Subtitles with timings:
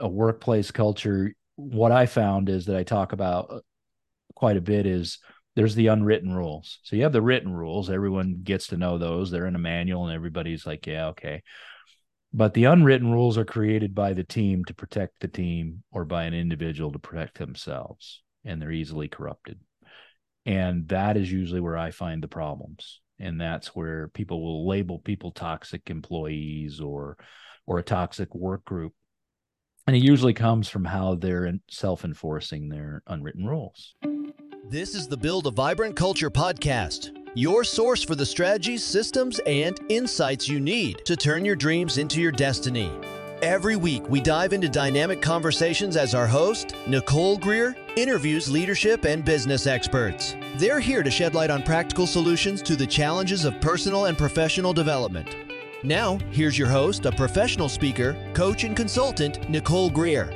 [0.00, 3.60] a workplace culture, what I found is that I talk about uh,
[4.34, 5.18] quite a bit is
[5.56, 6.78] there's the unwritten rules.
[6.82, 9.30] So you have the written rules, everyone gets to know those.
[9.30, 11.42] They're in a manual and everybody's like, yeah, okay.
[12.32, 16.24] But the unwritten rules are created by the team to protect the team or by
[16.24, 19.58] an individual to protect themselves, and they're easily corrupted.
[20.46, 23.00] And that is usually where I find the problems.
[23.18, 27.18] And that's where people will label people toxic employees or
[27.66, 28.94] or a toxic work group.
[29.86, 33.94] And it usually comes from how they're self-enforcing their unwritten rules.
[34.68, 39.78] This is the Build a Vibrant Culture podcast your source for the strategies, systems, and
[39.88, 42.90] insights you need to turn your dreams into your destiny.
[43.40, 49.24] Every week, we dive into dynamic conversations as our host, Nicole Greer, interviews leadership and
[49.24, 50.34] business experts.
[50.56, 54.72] They're here to shed light on practical solutions to the challenges of personal and professional
[54.72, 55.49] development.
[55.82, 60.30] Now, here's your host, a professional speaker, coach, and consultant, Nicole Greer.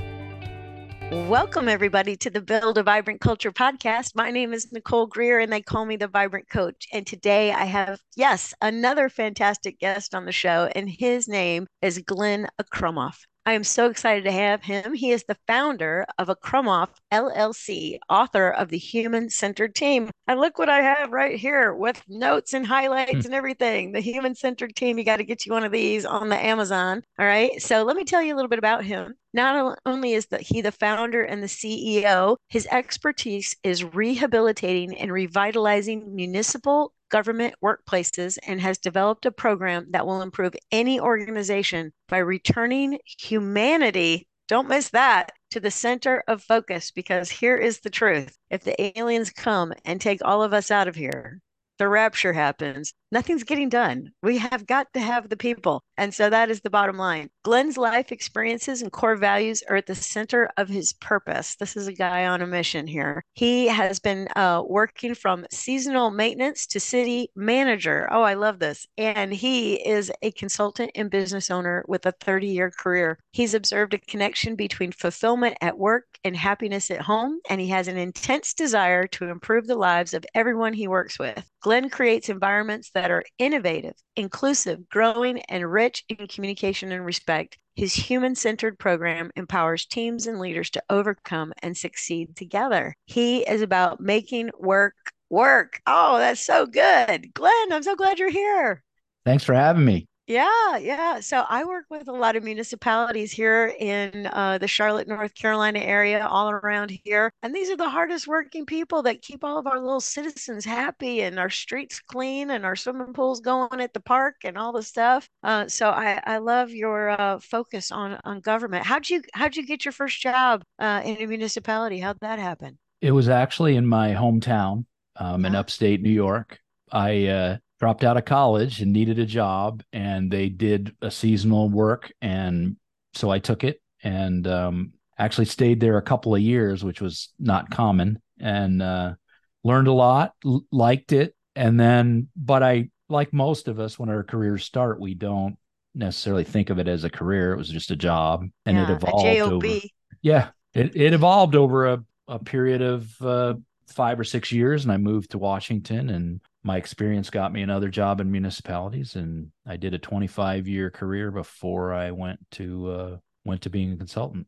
[1.12, 4.12] Welcome, everybody, to the Build a Vibrant Culture podcast.
[4.14, 6.88] My name is Nicole Greer, and they call me the Vibrant Coach.
[6.94, 11.98] And today I have, yes, another fantastic guest on the show, and his name is
[11.98, 13.18] Glenn Akramoff.
[13.46, 14.94] I am so excited to have him.
[14.94, 20.08] He is the founder of Akramoff LLC, author of the Human Centered Team.
[20.26, 23.26] And look what I have right here with notes and highlights hmm.
[23.26, 23.92] and everything.
[23.92, 27.02] The Human Centered Team, you got to get you one of these on the Amazon.
[27.18, 27.60] All right.
[27.60, 29.14] So let me tell you a little bit about him.
[29.34, 35.12] Not only is the, he the founder and the CEO, his expertise is rehabilitating and
[35.12, 42.18] revitalizing municipal government workplaces and has developed a program that will improve any organization by
[42.18, 44.26] returning humanity.
[44.48, 48.36] Don't miss that to the center of focus because here is the truth.
[48.50, 51.38] If the aliens come and take all of us out of here,
[51.78, 54.10] the rapture happens, nothing's getting done.
[54.22, 55.82] We have got to have the people.
[55.96, 57.30] And so that is the bottom line.
[57.44, 61.54] Glenn's life experiences and core values are at the center of his purpose.
[61.54, 63.22] This is a guy on a mission here.
[63.34, 68.08] He has been uh, working from seasonal maintenance to city manager.
[68.10, 68.86] Oh, I love this.
[68.98, 73.20] And he is a consultant and business owner with a 30 year career.
[73.32, 77.38] He's observed a connection between fulfillment at work and happiness at home.
[77.48, 81.48] And he has an intense desire to improve the lives of everyone he works with.
[81.60, 87.58] Glenn creates environments that are innovative, inclusive, growing, and rich in communication and respect.
[87.74, 92.94] His human centered program empowers teams and leaders to overcome and succeed together.
[93.06, 94.94] He is about making work
[95.30, 95.80] work.
[95.86, 97.34] Oh, that's so good.
[97.34, 98.82] Glenn, I'm so glad you're here.
[99.24, 100.06] Thanks for having me.
[100.26, 101.20] Yeah, yeah.
[101.20, 105.80] So I work with a lot of municipalities here in uh, the Charlotte, North Carolina
[105.80, 107.30] area, all around here.
[107.42, 111.20] And these are the hardest working people that keep all of our little citizens happy
[111.20, 114.82] and our streets clean and our swimming pools going at the park and all the
[114.82, 115.28] stuff.
[115.42, 118.86] Uh, so I, I love your uh, focus on on government.
[118.86, 121.98] How'd you how'd you get your first job uh, in a municipality?
[121.98, 122.78] How'd that happen?
[123.02, 124.86] It was actually in my hometown
[125.16, 126.60] um, in upstate New York.
[126.90, 131.68] I uh, dropped out of college and needed a job and they did a seasonal
[131.68, 132.76] work and
[133.14, 137.30] so i took it and um, actually stayed there a couple of years which was
[137.38, 139.14] not common and uh,
[139.62, 144.08] learned a lot l- liked it and then but i like most of us when
[144.08, 145.56] our careers start we don't
[145.94, 148.90] necessarily think of it as a career it was just a job and yeah, it
[148.90, 149.80] evolved over
[150.22, 153.54] yeah it, it evolved over a, a period of uh,
[153.88, 157.88] five or six years and i moved to washington and my experience got me another
[157.88, 163.16] job in municipalities and i did a 25 year career before i went to uh,
[163.44, 164.46] went to being a consultant.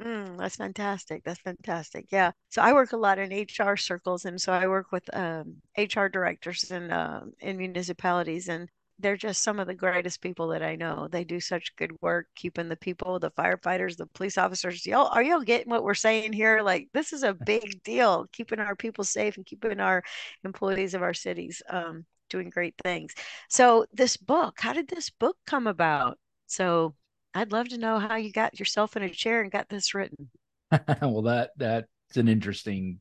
[0.00, 2.32] Mm, that's fantastic that's fantastic yeah.
[2.50, 6.08] So i work a lot in hr circles and so i work with um, hr
[6.08, 10.76] directors in uh, in municipalities and they're just some of the greatest people that I
[10.76, 11.08] know.
[11.10, 14.86] They do such good work keeping the people, the firefighters, the police officers.
[14.86, 16.62] Y'all, are y'all getting what we're saying here?
[16.62, 20.02] Like this is a big deal, keeping our people safe and keeping our
[20.44, 23.14] employees of our cities um, doing great things.
[23.48, 26.18] So this book, how did this book come about?
[26.46, 26.94] So
[27.34, 30.30] I'd love to know how you got yourself in a chair and got this written.
[31.02, 31.86] well, that that's
[32.16, 33.00] an interesting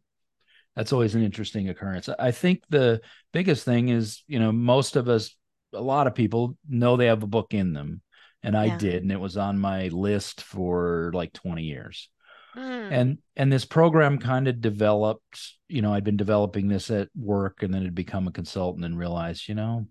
[0.76, 2.10] that's always an interesting occurrence.
[2.10, 3.02] I think the
[3.32, 5.36] biggest thing is, you know, most of us
[5.74, 8.02] a lot of people know they have a book in them
[8.42, 8.78] and i yeah.
[8.78, 12.10] did and it was on my list for like 20 years
[12.56, 12.92] mm.
[12.92, 17.64] and and this program kind of developed you know i'd been developing this at work
[17.64, 19.88] and then had become a consultant and realized you know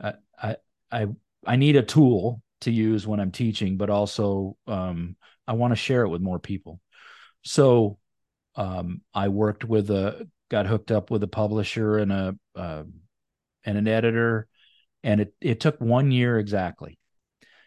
[0.00, 0.56] i i
[0.90, 1.06] i,
[1.46, 5.16] I need a tool to use when i'm teaching but also um,
[5.46, 6.80] i want to share it with more people
[7.42, 7.98] so
[8.56, 12.82] um, i worked with a got hooked up with a publisher and a uh,
[13.64, 14.46] and an editor
[15.02, 16.98] and it it took one year exactly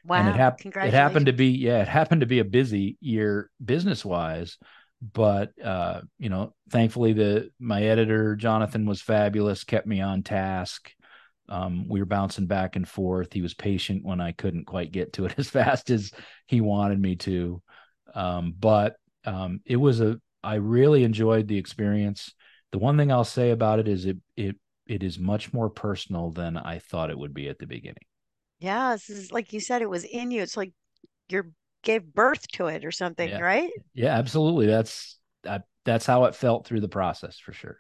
[0.07, 0.17] Wow.
[0.17, 3.49] And it, hap- it happened to be, yeah, it happened to be a busy year
[3.63, 4.57] business wise.
[5.01, 10.91] But uh, you know, thankfully the my editor, Jonathan, was fabulous, kept me on task.
[11.49, 13.33] Um, we were bouncing back and forth.
[13.33, 16.11] He was patient when I couldn't quite get to it as fast as
[16.47, 17.61] he wanted me to.
[18.13, 18.95] Um, but
[19.25, 22.33] um, it was a I really enjoyed the experience.
[22.71, 24.55] The one thing I'll say about it is it it
[24.87, 28.03] it is much more personal than I thought it would be at the beginning.
[28.59, 30.41] Yeah, this is like you said, it was in you.
[30.41, 30.73] It's like
[31.29, 31.51] you
[31.83, 33.39] gave birth to it or something, yeah.
[33.39, 33.71] right?
[33.93, 34.67] Yeah, absolutely.
[34.67, 37.77] That's that, that's how it felt through the process for sure.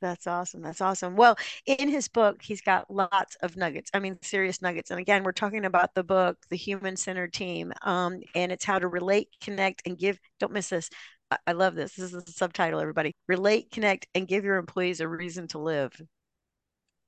[0.00, 0.60] That's awesome.
[0.60, 1.16] That's awesome.
[1.16, 3.90] Well, in his book, he's got lots of nuggets.
[3.94, 4.90] I mean, serious nuggets.
[4.90, 8.78] And again, we're talking about the book, The Human Centered Team, um, and it's how
[8.78, 10.18] to relate, connect, and give.
[10.38, 10.90] Don't miss this.
[11.30, 11.94] I, I love this.
[11.94, 13.14] This is the subtitle, everybody.
[13.26, 15.98] Relate, connect, and give your employees a reason to live.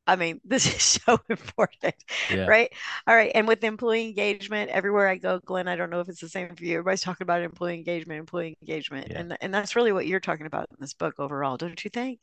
[0.09, 1.95] I mean, this is so important,
[2.31, 2.47] yeah.
[2.47, 2.73] right?
[3.07, 3.31] All right.
[3.35, 6.57] And with employee engagement, everywhere I go, Glenn, I don't know if it's the same
[6.57, 6.79] for you.
[6.79, 9.09] Everybody's talking about employee engagement, employee engagement.
[9.11, 9.21] Yeah.
[9.21, 12.21] And, and that's really what you're talking about in this book overall, don't you think?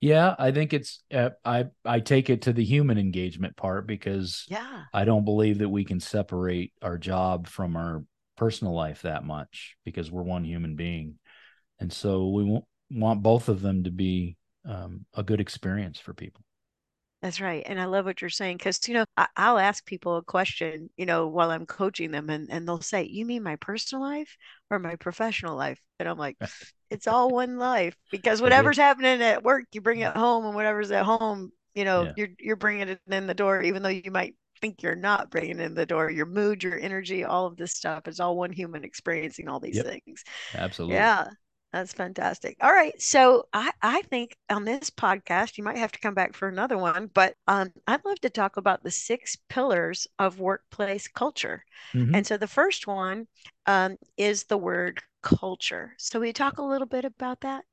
[0.00, 4.44] Yeah, I think it's uh, I I take it to the human engagement part because
[4.48, 8.04] yeah, I don't believe that we can separate our job from our
[8.36, 11.14] personal life that much because we're one human being,
[11.80, 12.60] and so we
[12.90, 14.36] want both of them to be
[14.68, 16.42] um, a good experience for people.
[17.24, 17.62] That's right.
[17.64, 20.90] And I love what you're saying because, you know, I, will ask people a question,
[20.98, 24.36] you know, while I'm coaching them and, and they'll say, You mean my personal life
[24.70, 25.80] or my professional life?
[25.98, 26.36] And I'm like,
[26.90, 30.90] It's all one life because whatever's happening at work, you bring it home and whatever's
[30.90, 32.12] at home, you know, yeah.
[32.14, 35.60] you're, you're bringing it in the door, even though you might think you're not bringing
[35.60, 36.10] in the door.
[36.10, 39.76] Your mood, your energy, all of this stuff is all one human experiencing all these
[39.76, 39.86] yep.
[39.86, 40.24] things.
[40.54, 40.96] Absolutely.
[40.96, 41.28] Yeah.
[41.74, 42.56] That's fantastic.
[42.60, 42.94] All right.
[43.02, 46.78] So I, I think on this podcast, you might have to come back for another
[46.78, 51.64] one, but um, I'd love to talk about the six pillars of workplace culture.
[51.92, 52.14] Mm-hmm.
[52.14, 53.26] And so the first one
[53.66, 55.94] um, is the word culture.
[55.98, 57.64] So we talk a little bit about that?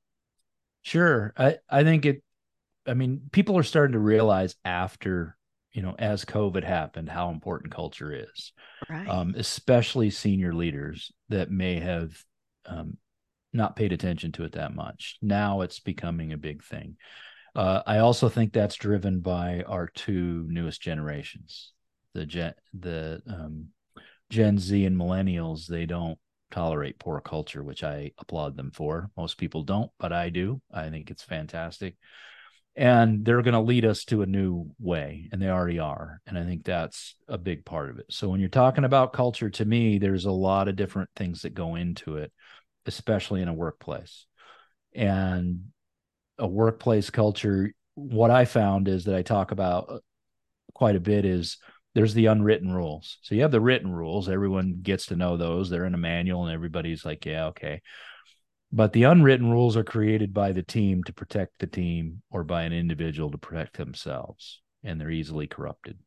[0.81, 1.31] Sure.
[1.37, 2.23] I, I think it,
[2.87, 5.37] I mean, people are starting to realize after,
[5.73, 8.51] you know, as COVID happened, how important culture is,
[8.89, 9.07] right.
[9.07, 12.17] um, especially senior leaders that may have
[12.65, 12.97] um,
[13.53, 15.17] not paid attention to it that much.
[15.21, 16.97] Now it's becoming a big thing.
[17.55, 21.73] Uh, I also think that's driven by our two newest generations,
[22.13, 23.67] the Gen, the um,
[24.29, 25.67] Gen Z and millennials.
[25.67, 26.17] They don't
[26.49, 29.09] tolerate poor culture, which I applaud them for.
[29.17, 30.61] Most people don't, but I do.
[30.73, 31.95] I think it's fantastic.
[32.77, 36.21] And they're going to lead us to a new way, and they already are.
[36.25, 38.05] And I think that's a big part of it.
[38.09, 41.53] So when you're talking about culture, to me, there's a lot of different things that
[41.53, 42.31] go into it
[42.85, 44.25] especially in a workplace.
[44.93, 45.65] And
[46.37, 49.99] a workplace culture, what I found is that I talk about uh,
[50.73, 51.57] quite a bit is
[51.93, 53.17] there's the unwritten rules.
[53.21, 55.69] So you have the written rules, everyone gets to know those.
[55.69, 57.81] They're in a manual and everybody's like, yeah, okay.
[58.71, 62.63] But the unwritten rules are created by the team to protect the team or by
[62.63, 65.99] an individual to protect themselves, and they're easily corrupted.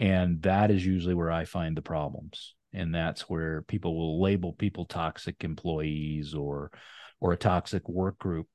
[0.00, 4.52] And that is usually where I find the problems and that's where people will label
[4.52, 6.70] people toxic employees or
[7.20, 8.46] or a toxic work group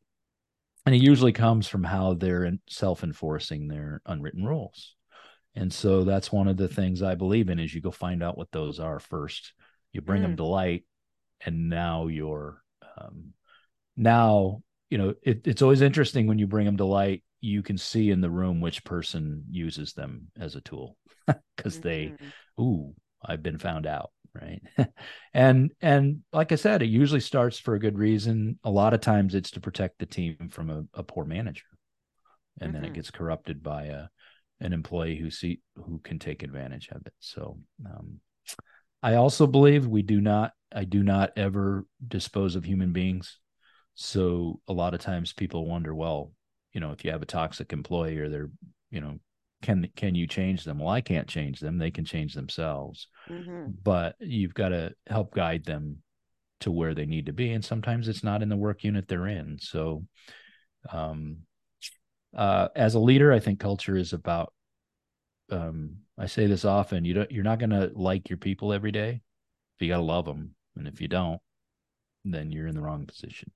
[0.86, 4.96] and it usually comes from how they're self-enforcing their unwritten rules
[5.56, 8.38] and so that's one of the things i believe in is you go find out
[8.38, 9.54] what those are first
[9.94, 10.25] you bring mm.
[10.25, 10.86] them to light
[11.46, 12.62] and now you're
[12.98, 13.34] um,
[13.98, 17.77] now you know it, it's always interesting when you bring them to light you can
[17.77, 20.96] see in the room which person uses them as a tool
[21.58, 21.88] because mm-hmm.
[21.88, 22.13] they
[22.60, 24.62] ooh I've been found out, right?
[25.34, 28.60] and and like I said, it usually starts for a good reason.
[28.63, 31.66] A lot of times it's to protect the team from a, a poor manager,
[32.60, 32.74] and mm-hmm.
[32.74, 32.96] then it mm-hmm.
[32.96, 34.08] gets corrupted by a
[34.60, 37.13] an employee who see who can take advantage of it.
[37.20, 38.20] So um,
[39.04, 40.54] I also believe we do not.
[40.74, 43.40] I do not ever dispose of human beings.
[43.96, 46.32] So a lot of times people wonder, well,
[46.74, 48.50] you know, if you have a toxic employee or they're,
[48.90, 49.20] you know,
[49.62, 50.80] can can you change them?
[50.80, 51.77] Well i can't change them.
[51.77, 53.08] They can change themselves.
[53.30, 53.72] Mm-hmm.
[53.84, 55.98] but you've got to help guide them
[56.62, 59.27] to where they need to be and sometimes it's not in the work unit they're
[59.27, 59.58] in.
[59.60, 60.06] So
[60.91, 61.38] um
[62.36, 64.53] uh as a leader i think culture is about
[65.51, 68.91] um i say this often you don't you're not going to like your people every
[68.91, 69.22] day.
[69.77, 71.39] But you got to love them and if you don't
[72.25, 73.51] then you're in the wrong position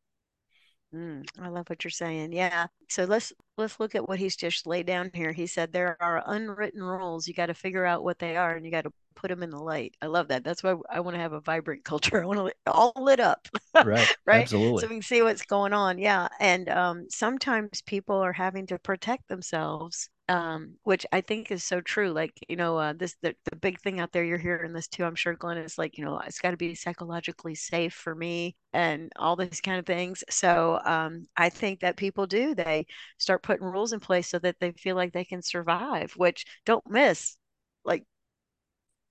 [0.95, 2.31] Mm, I love what you're saying.
[2.31, 2.67] Yeah.
[2.89, 5.33] So let's let's look at what he's just laid down here.
[5.33, 7.27] He said there are unwritten rules.
[7.27, 9.49] You got to figure out what they are, and you got to put them in
[9.49, 9.95] the light.
[10.01, 10.43] I love that.
[10.45, 12.23] That's why I want to have a vibrant culture.
[12.23, 13.47] I want to all lit up.
[13.83, 14.07] Right.
[14.25, 14.43] right.
[14.43, 14.81] Absolutely.
[14.81, 15.97] So we can see what's going on.
[15.97, 16.29] Yeah.
[16.39, 21.81] And um, sometimes people are having to protect themselves um, which I think is so
[21.81, 22.11] true.
[22.11, 25.03] Like, you know, uh, this the, the big thing out there, you're hearing this too,
[25.03, 28.55] I'm sure, Glenn, is like, you know, it's got to be psychologically safe for me
[28.73, 30.23] and all these kind of things.
[30.29, 34.55] So um, I think that people do, they start putting rules in place so that
[34.59, 37.37] they feel like they can survive, which don't miss.
[37.83, 38.03] Like,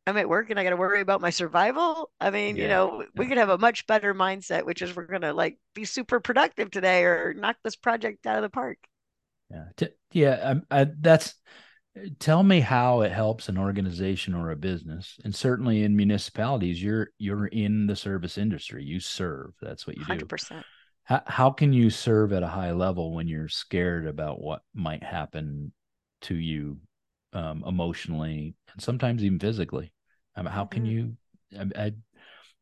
[0.06, 2.11] I'm at work and I got to worry about my survival.
[2.21, 2.62] I mean, yeah.
[2.62, 5.59] you know, we could have a much better mindset, which is we're going to like
[5.75, 8.78] be super productive today or knock this project out of the park.
[9.50, 9.64] Yeah.
[9.76, 10.54] T- yeah.
[10.70, 11.34] I, I, that's,
[12.18, 15.18] tell me how it helps an organization or a business.
[15.24, 18.84] And certainly in municipalities, you're, you're in the service industry.
[18.84, 19.52] You serve.
[19.60, 20.18] That's what you 100%.
[20.18, 20.26] do.
[20.26, 20.62] 100%.
[21.04, 25.02] How, how can you serve at a high level when you're scared about what might
[25.02, 25.72] happen
[26.22, 26.78] to you
[27.32, 29.92] um, emotionally and sometimes even physically?
[30.34, 30.92] I mean, how can mm-hmm.
[30.92, 31.70] you?
[31.76, 31.92] I, I,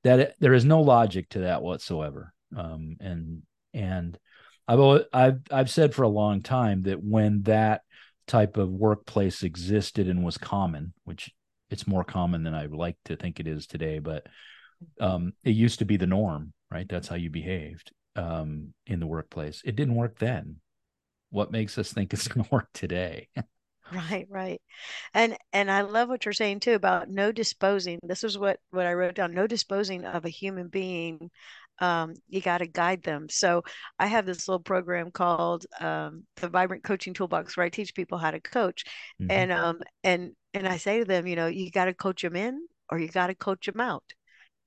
[0.05, 2.35] that there is no logic to that whatsoever.
[2.57, 4.19] Um, and and
[4.73, 7.83] I've I've I've said for a long time that when that
[8.27, 11.31] type of workplace existed and was common, which
[11.71, 14.27] it's more common than I like to think it is today, but
[15.01, 16.89] um, it used to be the norm, right?
[16.89, 19.63] That's how you behaved um, in the workplace.
[19.65, 20.57] It didn't work then.
[21.31, 23.29] What makes us think it's going to work today?
[23.93, 24.61] right right
[25.13, 28.87] and and i love what you're saying too about no disposing this is what what
[28.87, 31.31] i wrote down no disposing of a human being
[31.83, 33.27] um, you got to guide them.
[33.29, 33.65] So
[33.99, 38.19] I have this little program called um, the Vibrant Coaching Toolbox, where I teach people
[38.19, 38.85] how to coach,
[39.21, 39.31] mm-hmm.
[39.31, 42.37] and um, and and I say to them, you know, you got to coach them
[42.37, 44.05] in, or you got to coach them out.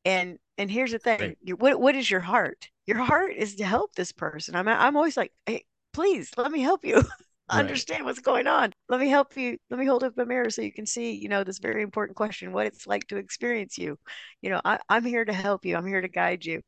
[0.04, 1.38] And and here's the thing, right.
[1.42, 2.70] you, what what is your heart?
[2.86, 4.56] Your heart is to help this person.
[4.56, 7.02] I'm I'm always like, hey, please let me help you.
[7.52, 7.60] right.
[7.60, 8.74] understand what's going on.
[8.90, 9.58] Let me help you.
[9.70, 12.16] Let me hold up a mirror so you can see, you know, this very important
[12.16, 13.98] question, what it's like to experience you.
[14.42, 15.76] You know, I, am here to help you.
[15.76, 16.62] I'm here to guide you.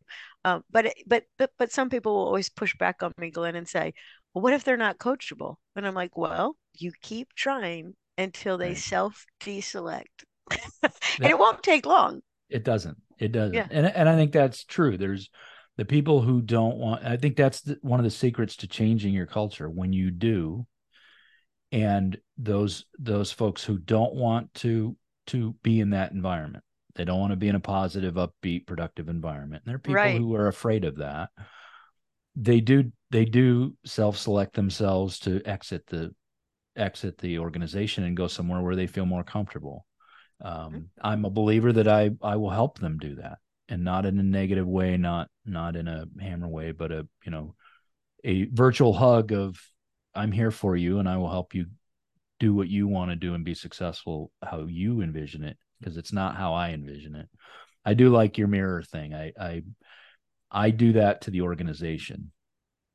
[0.46, 3.68] Um, but, but, but, but some people will always push back on me, Glenn, and
[3.68, 3.94] say,
[4.34, 5.56] well, what if they're not coachable?
[5.76, 8.78] And I'm like, well, you keep trying until they right.
[8.78, 10.06] self deselect.
[10.84, 10.92] and
[11.22, 12.22] it won't take long.
[12.50, 12.98] It doesn't.
[13.20, 13.56] It doesn't.
[13.56, 13.68] Yeah.
[13.70, 14.98] And, and I think that's true.
[14.98, 15.30] There's,
[15.78, 19.14] the people who don't want i think that's the, one of the secrets to changing
[19.14, 20.66] your culture when you do
[21.72, 24.96] and those those folks who don't want to
[25.28, 26.64] to be in that environment
[26.96, 29.96] they don't want to be in a positive upbeat productive environment and there are people
[29.96, 30.18] right.
[30.18, 31.30] who are afraid of that
[32.36, 36.14] they do they do self-select themselves to exit the
[36.76, 39.86] exit the organization and go somewhere where they feel more comfortable
[40.42, 40.80] um, mm-hmm.
[41.02, 43.40] i'm a believer that i i will help them do that
[43.70, 47.32] and not in a negative way, not not in a hammer way, but a you
[47.32, 47.56] know
[48.24, 49.60] a virtual hug of
[50.16, 51.68] I'm here for you and I will help you
[52.40, 56.14] do what you want to do and be successful how you envision it because it's
[56.14, 57.28] not how I envision it.
[57.86, 59.14] I do like your mirror thing.
[59.14, 59.64] I I
[60.52, 62.32] I do that to the organization.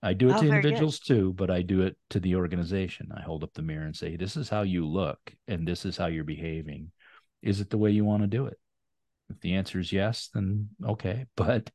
[0.03, 1.15] I do it oh, to individuals good.
[1.15, 3.11] too, but I do it to the organization.
[3.17, 5.97] I hold up the mirror and say, "This is how you look and this is
[5.97, 6.91] how you're behaving.
[7.41, 8.59] Is it the way you want to do it?"
[9.31, 11.27] If the answer is yes, then okay.
[11.37, 11.71] But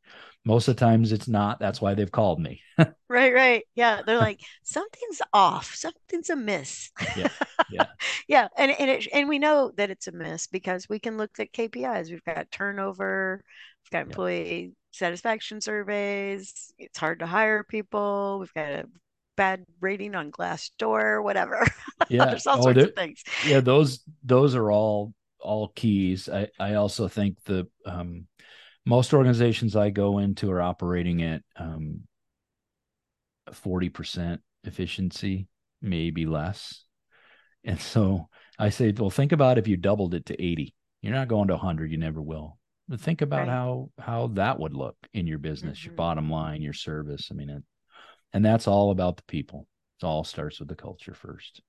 [0.46, 1.60] most of the times it's not.
[1.60, 2.62] That's why they've called me.
[3.10, 3.64] right, right.
[3.76, 4.02] Yeah.
[4.06, 6.92] They're like, something's off, something's amiss.
[7.18, 7.28] yeah.
[7.70, 7.86] Yeah.
[8.28, 8.48] yeah.
[8.58, 11.52] And and it and we know that it's a miss because we can look at
[11.52, 12.10] KPIs.
[12.10, 13.44] We've got turnover,
[13.84, 14.70] we've got employee yeah.
[14.92, 16.72] satisfaction surveys.
[16.78, 18.38] It's hard to hire people.
[18.40, 18.86] We've got a
[19.36, 21.66] bad rating on Glassdoor, whatever.
[22.10, 22.26] Yeah.
[22.26, 23.24] There's all oh, sorts of things.
[23.46, 25.14] Yeah, those those are all
[25.48, 26.30] all keys.
[26.30, 28.28] I, I also think the um,
[28.86, 32.02] most organizations I go into are operating at um,
[33.50, 35.48] 40% efficiency,
[35.82, 36.84] maybe less.
[37.64, 38.28] And so
[38.60, 40.74] I say, well, think about if you doubled it to 80.
[41.02, 42.58] You're not going to 100, you never will.
[42.90, 43.50] But think about right.
[43.50, 45.90] how how that would look in your business, mm-hmm.
[45.90, 47.28] your bottom line, your service.
[47.30, 47.64] I mean, it,
[48.32, 49.68] and that's all about the people.
[50.02, 51.62] It all starts with the culture first.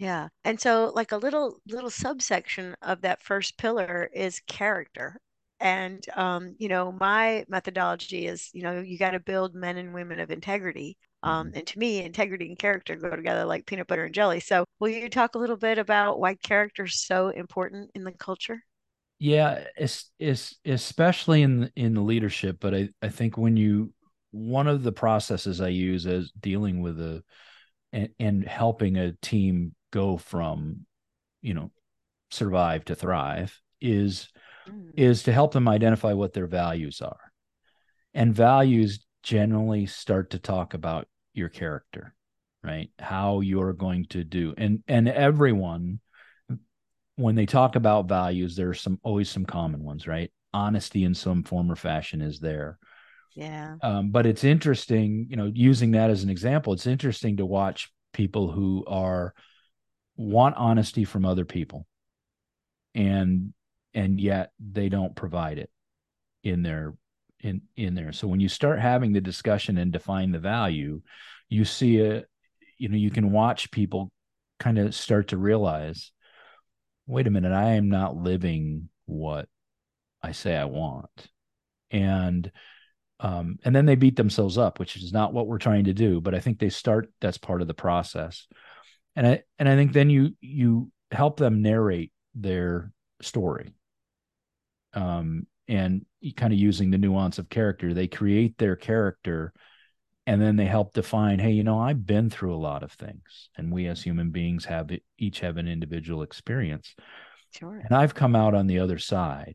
[0.00, 0.28] Yeah.
[0.44, 5.20] And so like a little little subsection of that first pillar is character.
[5.60, 9.92] And um, you know, my methodology is, you know, you got to build men and
[9.92, 10.96] women of integrity.
[11.22, 11.58] Um, mm-hmm.
[11.58, 14.40] and to me, integrity and character go together like peanut butter and jelly.
[14.40, 18.12] So, will you talk a little bit about why character is so important in the
[18.12, 18.58] culture?
[19.18, 23.92] Yeah, it's, it's especially in in the leadership, but I I think when you
[24.30, 27.22] one of the processes I use as dealing with a
[27.92, 30.86] and, and helping a team go from
[31.42, 31.70] you know
[32.30, 34.28] survive to thrive is
[34.68, 34.90] mm.
[34.96, 37.32] is to help them identify what their values are.
[38.14, 42.14] And values generally start to talk about your character
[42.62, 42.90] right?
[42.98, 44.54] How you're going to do.
[44.56, 46.00] And and everyone
[47.16, 50.30] when they talk about values there's some always some common ones right?
[50.52, 52.78] Honesty in some form or fashion is there.
[53.34, 53.76] Yeah.
[53.82, 57.90] Um, but it's interesting you know using that as an example it's interesting to watch
[58.12, 59.34] people who are
[60.20, 61.86] want honesty from other people.
[62.94, 63.52] And
[63.94, 65.70] and yet they don't provide it
[66.42, 66.94] in their
[67.40, 68.12] in in there.
[68.12, 71.02] So when you start having the discussion and define the value
[71.50, 72.24] you see a
[72.78, 74.10] you know you can watch people
[74.58, 76.12] kind of start to realize
[77.06, 79.46] wait a minute i am not living what
[80.22, 81.28] i say i want.
[81.90, 82.50] And
[83.18, 86.20] um, and then they beat themselves up which is not what we're trying to do
[86.20, 88.46] but i think they start that's part of the process
[89.20, 93.74] and i and i think then you you help them narrate their story.
[94.94, 96.04] Um, and
[96.36, 99.52] kind of using the nuance of character they create their character
[100.26, 103.50] and then they help define hey you know i've been through a lot of things
[103.56, 106.94] and we as human beings have each have an individual experience.
[107.52, 107.80] Sure.
[107.84, 109.54] And i've come out on the other side.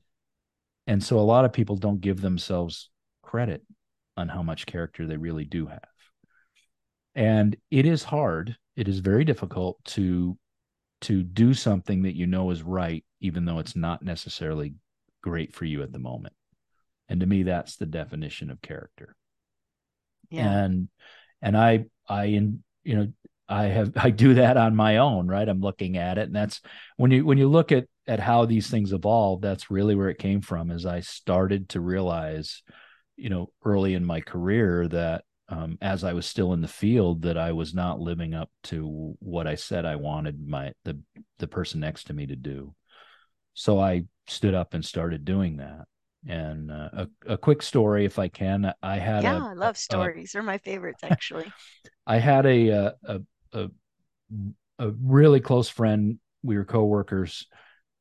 [0.88, 2.90] And so a lot of people don't give themselves
[3.24, 3.64] credit
[4.16, 5.82] on how much character they really do have.
[7.16, 10.38] And it is hard it is very difficult to
[11.02, 14.74] to do something that you know is right even though it's not necessarily
[15.22, 16.34] great for you at the moment.
[17.10, 19.16] And to me that's the definition of character.
[20.30, 20.64] Yeah.
[20.64, 20.90] and
[21.42, 23.14] and i i in you know
[23.48, 25.48] i have i do that on my own right?
[25.48, 26.28] I'm looking at it.
[26.28, 26.62] And that's
[26.98, 30.20] when you when you look at at how these things evolve that's really where it
[30.20, 32.62] came from as i started to realize
[33.16, 37.24] you know early in my career that um, as I was still in the field
[37.24, 41.00] that I was not living up to what I said I wanted my the
[41.40, 42.74] the person next to me to do.
[43.54, 45.86] So I stood up and started doing that.
[46.28, 49.78] And uh, a, a quick story, if I can, I had yeah, a, I love
[49.78, 50.32] stories.
[50.32, 51.52] A, They're my favorites, actually.
[52.08, 53.22] I had a, uh, a
[53.54, 53.70] a
[54.80, 56.20] a really close friend.
[56.42, 57.48] We were coworkers,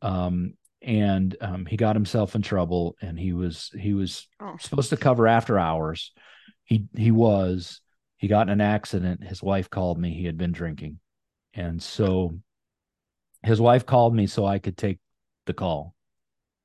[0.00, 2.96] um, and um, he got himself in trouble.
[3.02, 4.56] And he was he was oh.
[4.58, 6.12] supposed to cover after hours.
[6.64, 7.80] He he was.
[8.16, 9.22] He got in an accident.
[9.24, 10.14] His wife called me.
[10.14, 10.98] He had been drinking,
[11.52, 12.38] and so
[13.42, 14.98] his wife called me so I could take
[15.46, 15.94] the call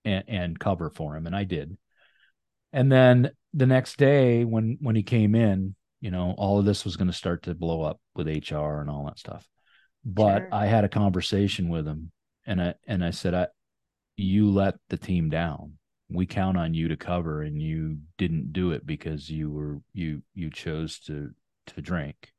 [0.05, 1.77] and, and cover for him, and I did.
[2.71, 6.85] And then the next day, when when he came in, you know, all of this
[6.85, 9.47] was going to start to blow up with HR and all that stuff.
[10.05, 10.49] But sure.
[10.51, 12.11] I had a conversation with him,
[12.45, 13.47] and I and I said, I,
[14.15, 15.78] you let the team down.
[16.09, 20.23] We count on you to cover, and you didn't do it because you were you
[20.33, 21.31] you chose to
[21.67, 22.33] to drink,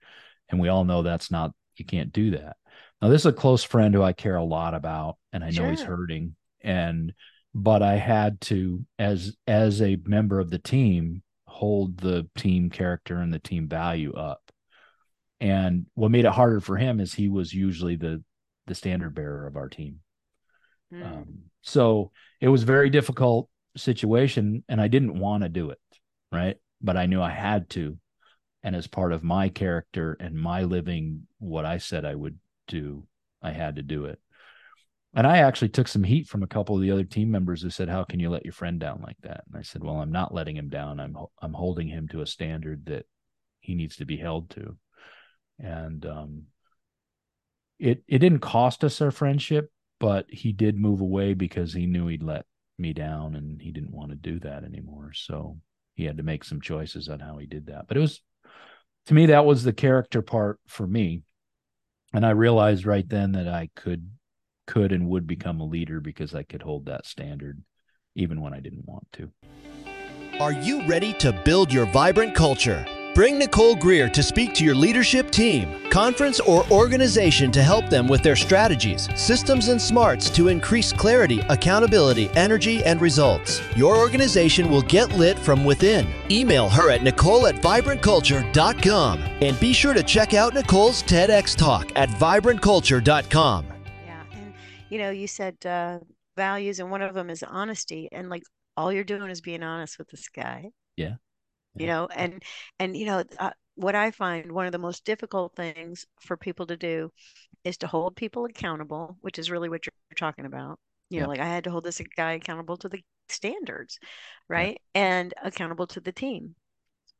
[0.49, 2.57] and we all know that's not you can't do that.
[3.01, 5.63] Now, this is a close friend who I care a lot about, and I know
[5.63, 5.71] sure.
[5.71, 6.37] he's hurting.
[6.63, 7.15] And
[7.55, 13.17] but I had to, as as a member of the team, hold the team character
[13.17, 14.43] and the team value up.
[15.41, 18.23] And what made it harder for him is he was usually the
[18.67, 20.01] the standard bearer of our team.
[20.93, 21.07] Mm.
[21.07, 25.79] Um, so it was very difficult situation, and I didn't want to do it,
[26.33, 26.57] right?
[26.81, 27.99] But I knew I had to,
[28.63, 33.07] and as part of my character and my living what I said I would do,
[33.43, 34.19] I had to do it.
[35.13, 37.71] And I actually took some heat from a couple of the other team members who
[37.71, 40.13] said, "How can you let your friend down like that?" And I said, "Well, I'm
[40.13, 41.01] not letting him down.
[41.01, 43.07] I'm I'm holding him to a standard that
[43.59, 44.77] he needs to be held to."
[45.59, 46.45] And um,
[47.81, 52.07] it it didn't cost us our friendship, but he did move away because he knew
[52.07, 52.47] he'd let
[52.81, 55.13] me down, and he didn't want to do that anymore.
[55.15, 55.59] So
[55.95, 57.87] he had to make some choices on how he did that.
[57.87, 58.21] But it was
[59.07, 61.23] to me that was the character part for me
[62.13, 64.11] and I realized right then that I could
[64.67, 67.63] could and would become a leader because I could hold that standard
[68.15, 69.31] even when I didn't want to.
[70.39, 72.87] Are you ready to build your vibrant culture?
[73.13, 78.07] Bring Nicole Greer to speak to your leadership team, conference, or organization to help them
[78.07, 83.61] with their strategies, systems, and smarts to increase clarity, accountability, energy, and results.
[83.75, 86.07] Your organization will get lit from within.
[86.31, 91.91] Email her at nicole at vibrantculture.com and be sure to check out Nicole's TEDx talk
[91.97, 93.67] at vibrantculture.com.
[94.07, 94.55] Yeah, and
[94.89, 95.99] you know, you said uh,
[96.37, 98.45] values, and one of them is honesty, and like
[98.77, 100.71] all you're doing is being honest with this guy.
[100.97, 101.15] Yeah
[101.81, 102.43] you know and
[102.79, 106.67] and you know uh, what i find one of the most difficult things for people
[106.67, 107.11] to do
[107.65, 111.23] is to hold people accountable which is really what you're talking about you yeah.
[111.23, 113.99] know like i had to hold this guy accountable to the standards
[114.49, 115.01] right yeah.
[115.03, 116.55] and accountable to the team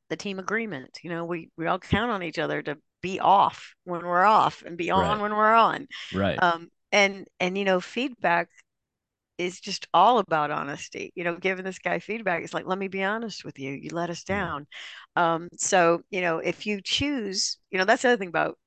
[0.09, 3.75] the team agreement you know we we all count on each other to be off
[3.85, 5.21] when we're off and be on right.
[5.21, 8.49] when we're on right um and and you know feedback
[9.41, 11.13] is just all about honesty.
[11.15, 13.73] You know, giving this guy feedback, it's like, let me be honest with you.
[13.73, 14.67] You let us down.
[15.17, 18.59] Um, so, you know, if you choose, you know, that's the other thing about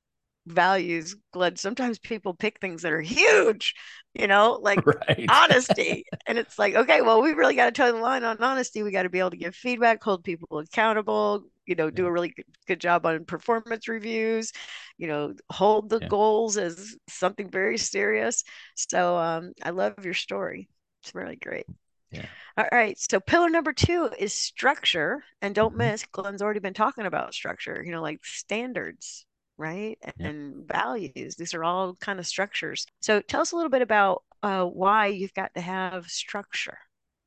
[0.46, 1.54] values, Glenn.
[1.56, 3.74] Sometimes people pick things that are huge,
[4.14, 5.26] you know, like right.
[5.30, 6.04] honesty.
[6.26, 8.82] and it's like, okay, well, we really got to toe the line on honesty.
[8.82, 12.12] We got to be able to give feedback, hold people accountable, you know, do a
[12.12, 14.52] really good, good job on performance reviews,
[14.98, 16.08] you know, hold the yeah.
[16.08, 18.44] goals as something very serious.
[18.74, 20.68] So um, I love your story.
[21.02, 21.66] It's really great.
[22.10, 22.26] Yeah.
[22.56, 22.98] All right.
[22.98, 25.24] So pillar number two is structure.
[25.42, 25.78] And don't mm-hmm.
[25.78, 29.26] miss, Glenn's already been talking about structure, you know, like standards,
[29.58, 29.98] right?
[30.02, 30.26] Yeah.
[30.28, 31.34] And values.
[31.36, 32.86] These are all kind of structures.
[33.00, 36.78] So tell us a little bit about uh, why you've got to have structure.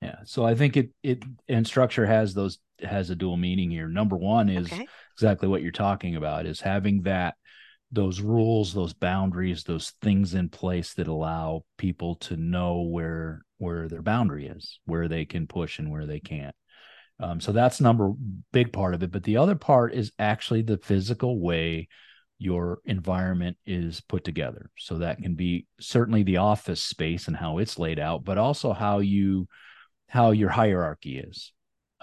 [0.01, 0.17] Yeah.
[0.25, 3.87] So I think it it and structure has those has a dual meaning here.
[3.87, 4.87] Number one is okay.
[5.15, 7.35] exactly what you're talking about is having that
[7.91, 13.87] those rules, those boundaries, those things in place that allow people to know where where
[13.87, 16.55] their boundary is, where they can push and where they can't.
[17.19, 18.11] Um, so that's number
[18.51, 19.11] big part of it.
[19.11, 21.87] But the other part is actually the physical way
[22.37, 24.69] your environment is put together.
[24.77, 28.73] So that can be certainly the office space and how it's laid out, but also
[28.73, 29.47] how you
[30.07, 31.51] how your hierarchy is.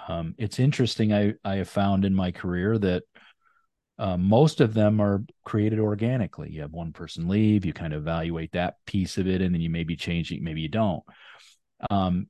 [0.09, 1.13] Um, it's interesting.
[1.13, 3.03] I I have found in my career that
[3.99, 6.51] uh, most of them are created organically.
[6.51, 9.61] You have one person leave, you kind of evaluate that piece of it, and then
[9.61, 11.03] you maybe change it, maybe you don't.
[11.91, 12.27] Um,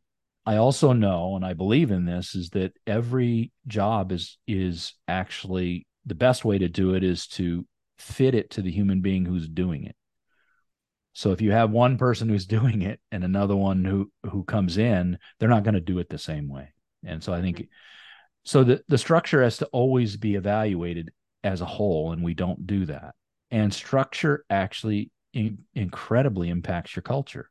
[0.47, 5.87] I also know, and I believe in this, is that every job is is actually
[6.05, 7.67] the best way to do it is to
[7.99, 9.97] fit it to the human being who's doing it.
[11.15, 14.77] So if you have one person who's doing it and another one who who comes
[14.77, 16.75] in, they're not going to do it the same way.
[17.05, 17.69] And so I think mm-hmm.
[18.45, 21.11] so the the structure has to always be evaluated
[21.43, 23.15] as a whole and we don't do that.
[23.51, 27.51] And structure actually in, incredibly impacts your culture.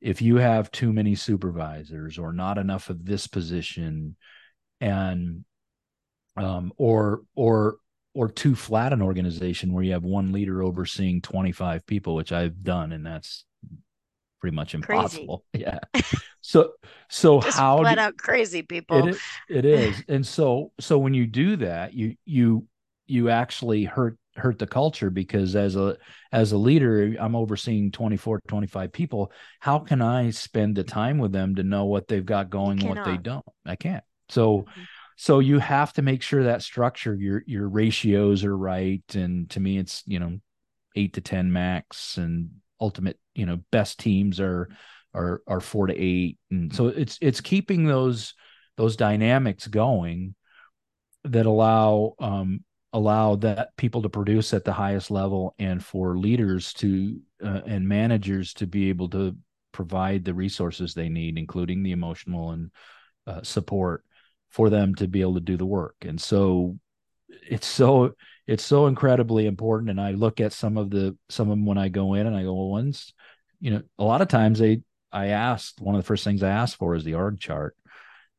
[0.00, 4.16] If you have too many supervisors or not enough of this position
[4.80, 5.44] and
[6.36, 7.78] um, or or
[8.18, 12.64] or too flat an organization where you have one leader overseeing 25 people which i've
[12.64, 13.44] done and that's
[14.40, 15.44] pretty much impossible.
[15.52, 15.66] Crazy.
[15.94, 16.02] yeah.
[16.40, 16.72] So
[17.08, 19.08] so Just how flat do, out crazy people.
[19.08, 20.04] It is, it is.
[20.08, 22.66] And so so when you do that you you
[23.06, 25.96] you actually hurt hurt the culture because as a
[26.30, 29.32] as a leader i'm overseeing 24 25 people.
[29.60, 33.04] How can i spend the time with them to know what they've got going what
[33.04, 33.44] they don't?
[33.66, 34.04] I can't.
[34.28, 34.82] So mm-hmm
[35.20, 39.58] so you have to make sure that structure your your ratios are right and to
[39.58, 40.38] me it's you know
[40.94, 42.50] 8 to 10 max and
[42.80, 44.68] ultimate you know best teams are
[45.12, 48.34] are are 4 to 8 and so it's it's keeping those
[48.76, 50.36] those dynamics going
[51.24, 52.60] that allow um
[52.92, 57.86] allow that people to produce at the highest level and for leaders to uh, and
[57.86, 59.36] managers to be able to
[59.72, 62.70] provide the resources they need including the emotional and
[63.26, 64.04] uh, support
[64.50, 65.96] for them to be able to do the work.
[66.02, 66.78] And so
[67.48, 68.14] it's so
[68.46, 69.90] it's so incredibly important.
[69.90, 72.36] And I look at some of the some of them when I go in and
[72.36, 73.12] I go, well, once
[73.60, 76.50] you know, a lot of times they I asked one of the first things I
[76.50, 77.76] asked for is the org chart.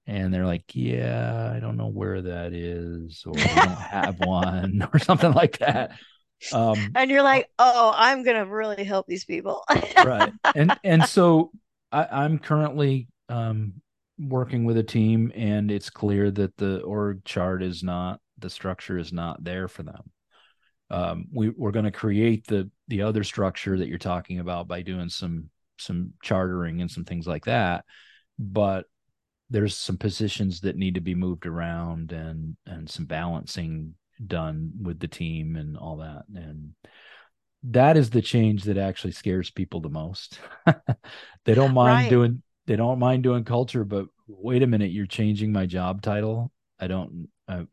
[0.08, 4.88] And they're like, Yeah, I don't know where that is, or I don't have one,
[4.94, 5.92] or something like that.
[6.54, 9.64] Um, and you're like, oh, I'm gonna really help these people.
[9.98, 10.32] right.
[10.56, 11.52] And and so
[11.92, 13.74] I, I'm currently um,
[14.20, 18.98] working with a team and it's clear that the org chart is not the structure
[18.98, 20.12] is not there for them
[20.92, 24.82] um, we, we're going to create the the other structure that you're talking about by
[24.82, 27.86] doing some some chartering and some things like that
[28.38, 28.86] but
[29.50, 33.94] there's some positions that need to be moved around and and some balancing
[34.26, 36.72] done with the team and all that and
[37.64, 40.40] that is the change that actually scares people the most
[41.46, 42.10] they don't mind right.
[42.10, 46.52] doing they don't mind doing culture, but wait a minute, you're changing my job title.
[46.80, 47.28] I don't.
[47.48, 47.64] Uh,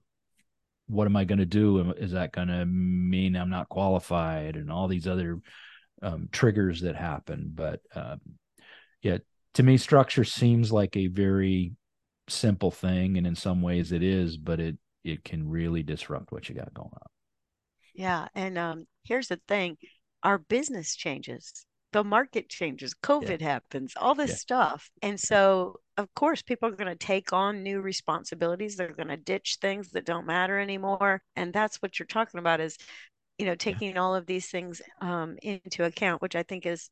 [0.87, 1.92] what am I going to do?
[1.98, 5.38] Is that going to mean I'm not qualified and all these other
[6.00, 7.52] um, triggers that happen?
[7.54, 8.20] But um,
[9.02, 9.18] yeah,
[9.54, 11.72] to me, structure seems like a very
[12.30, 16.48] simple thing, and in some ways it is, but it it can really disrupt what
[16.48, 17.09] you got going on.
[17.94, 19.76] Yeah, and um, here's the thing:
[20.22, 23.52] our business changes the market changes, COVID yeah.
[23.52, 24.37] happens, all this yeah.
[24.37, 24.90] stuff.
[25.00, 28.76] And so, of course, people are going to take on new responsibilities.
[28.76, 31.22] They're going to ditch things that don't matter anymore.
[31.37, 32.76] And that's what you're talking about is,
[33.38, 34.00] you know, taking yeah.
[34.02, 36.90] all of these things um, into account, which I think is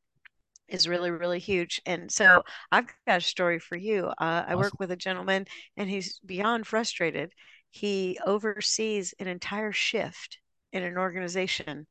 [0.67, 4.59] is really really huge and so i've got a story for you uh, i awesome.
[4.61, 5.45] work with a gentleman
[5.77, 7.31] and he's beyond frustrated
[7.71, 10.39] he oversees an entire shift
[10.73, 11.87] in an organization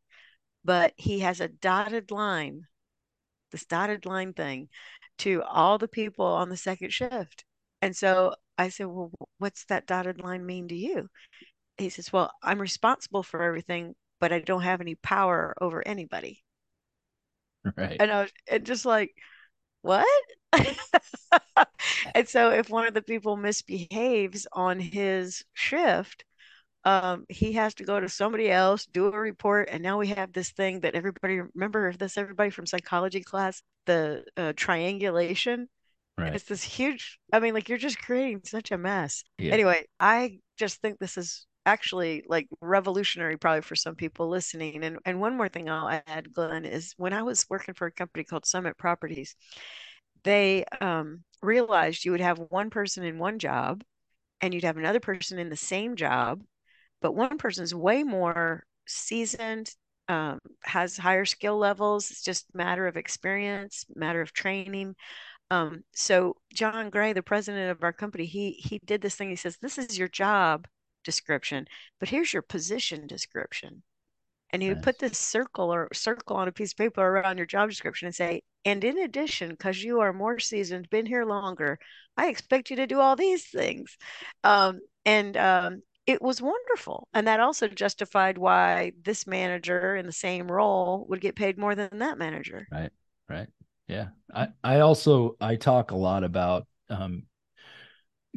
[0.65, 2.65] but he has a dotted line
[3.53, 4.69] this dotted line thing
[5.19, 7.45] to all the people on the second shift.
[7.81, 11.09] And so I said, Well, what's that dotted line mean to you?
[11.77, 16.43] He says, Well, I'm responsible for everything, but I don't have any power over anybody.
[17.77, 17.97] Right.
[17.99, 19.15] And I was and just like,
[19.81, 20.05] What?
[22.15, 26.25] and so if one of the people misbehaves on his shift,
[26.85, 30.33] um, he has to go to somebody else, do a report, and now we have
[30.33, 35.69] this thing that everybody remember this everybody from psychology class, the uh, triangulation.
[36.17, 36.35] Right.
[36.35, 37.19] It's this huge.
[37.31, 39.23] I mean, like you're just creating such a mess.
[39.37, 39.53] Yeah.
[39.53, 44.83] Anyway, I just think this is actually like revolutionary probably for some people listening.
[44.83, 47.91] And and one more thing I'll add, Glenn, is when I was working for a
[47.91, 49.35] company called Summit Properties,
[50.23, 53.83] they um, realized you would have one person in one job
[54.41, 56.41] and you'd have another person in the same job
[57.03, 59.69] but one person's way more seasoned
[60.07, 62.09] um, has higher skill levels.
[62.09, 64.95] It's just matter of experience matter of training.
[65.51, 69.29] Um, so john gray the president of our company he he did this thing.
[69.29, 70.67] He says this is your job
[71.03, 71.67] description
[71.99, 73.83] but here's your position description.
[74.51, 74.83] And you nice.
[74.83, 78.15] put this circle or circle on a piece of paper around your job description and
[78.15, 81.79] say and in addition because you are more seasoned been here longer
[82.17, 83.97] i expect you to do all these things.
[84.43, 90.11] Um, and um, it was wonderful and that also justified why this manager in the
[90.11, 92.67] same role would get paid more than that manager.
[92.71, 92.91] Right
[93.29, 93.47] right.
[93.87, 94.07] Yeah.
[94.33, 97.23] I i also i talk a lot about um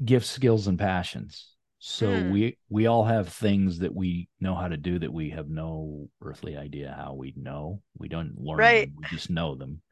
[0.02, 1.52] gifts skills and passions.
[1.78, 2.32] So mm.
[2.32, 6.08] we we all have things that we know how to do that we have no
[6.20, 7.82] earthly idea how we know.
[7.96, 8.86] We don't learn right.
[8.88, 9.82] them, we just know them.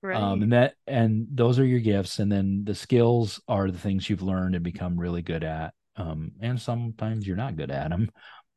[0.00, 0.16] Right.
[0.16, 4.08] um and that and those are your gifts and then the skills are the things
[4.08, 8.10] you've learned and become really good at um, and sometimes you're not good at them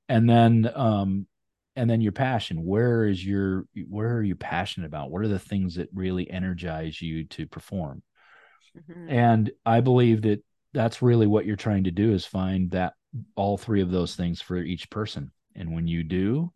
[0.08, 1.28] and then um,
[1.76, 5.12] and then your passion where is your where are you passionate about?
[5.12, 8.04] What are the things that really energize you to perform?
[8.78, 9.10] Mm-hmm.
[9.10, 10.42] and i believe that
[10.74, 12.94] that's really what you're trying to do is find that
[13.36, 15.32] all three of those things for each person.
[15.56, 16.52] And when you do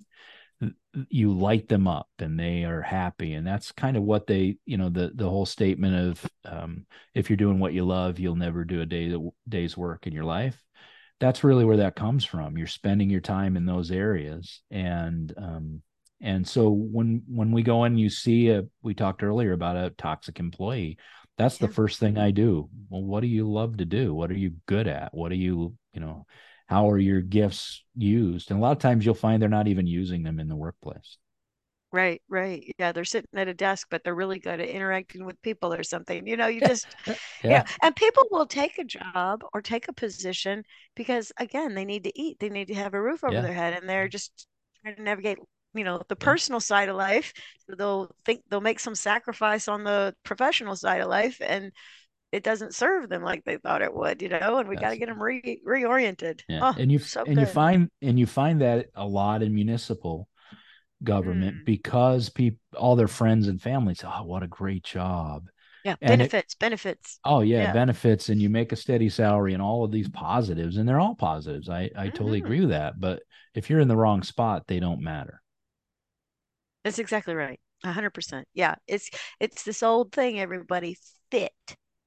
[1.10, 3.34] you light them up and they are happy.
[3.34, 7.30] And that's kind of what they you know the the whole statement of um, if
[7.30, 9.16] you're doing what you love you'll never do a day
[9.48, 10.62] day's work in your life.
[11.20, 12.58] That's really where that comes from.
[12.58, 14.62] You're spending your time in those areas.
[14.70, 15.82] And um,
[16.22, 19.92] and so when when we go in you see a we talked earlier about a
[19.92, 20.98] toxic employee.
[21.38, 21.68] That's yeah.
[21.68, 22.70] the first thing i do.
[22.90, 24.14] Well what do you love to do?
[24.14, 25.14] What are you good at?
[25.14, 26.26] What are you you know
[26.68, 29.88] how are your gifts used and a lot of times you'll find they're not even
[29.88, 31.18] using them in the workplace
[31.96, 32.76] Right, right.
[32.78, 35.82] Yeah, they're sitting at a desk, but they're really good at interacting with people or
[35.82, 36.28] something.
[36.28, 37.16] You know, you just, yeah.
[37.42, 37.64] yeah.
[37.82, 40.64] And people will take a job or take a position
[40.98, 43.42] because, again, they need to eat, they need to have a roof over yeah.
[43.42, 44.12] their head, and they're mm.
[44.12, 44.46] just
[44.82, 45.38] trying to navigate,
[45.74, 47.32] you know, the personal side of life.
[47.78, 51.72] They'll think they'll make some sacrifice on the professional side of life, and
[52.32, 54.58] it doesn't serve them like they thought it would, you know.
[54.58, 56.42] And we got to get them re- reoriented.
[56.50, 56.60] Yeah.
[56.64, 57.42] Oh, and you so and good.
[57.42, 60.28] you find and you find that a lot in municipal
[61.04, 61.66] government mm.
[61.66, 65.48] because people all their friends and families oh what a great job
[65.84, 69.54] yeah and benefits it, benefits oh yeah, yeah, benefits and you make a steady salary
[69.54, 72.46] and all of these positives and they're all positives i i totally mm-hmm.
[72.46, 73.22] agree with that but
[73.54, 75.42] if you're in the wrong spot they don't matter
[76.84, 79.10] that's exactly right 100% yeah it's
[79.40, 80.98] it's this old thing everybody
[81.30, 81.52] fit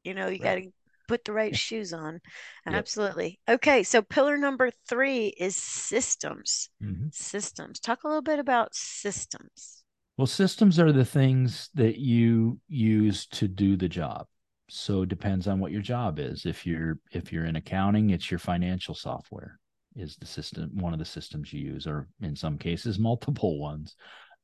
[0.08, 0.42] you know you right.
[0.42, 0.72] got to
[1.08, 2.20] put the right shoes on.
[2.66, 2.74] Yep.
[2.76, 3.40] Absolutely.
[3.48, 3.82] Okay.
[3.82, 6.68] So pillar number three is systems.
[6.84, 7.06] Mm-hmm.
[7.12, 7.80] Systems.
[7.80, 9.84] Talk a little bit about systems.
[10.18, 14.26] Well, systems are the things that you use to do the job.
[14.68, 16.44] So it depends on what your job is.
[16.44, 19.58] If you're if you're in accounting, it's your financial software
[19.96, 23.96] is the system one of the systems you use, or in some cases multiple ones.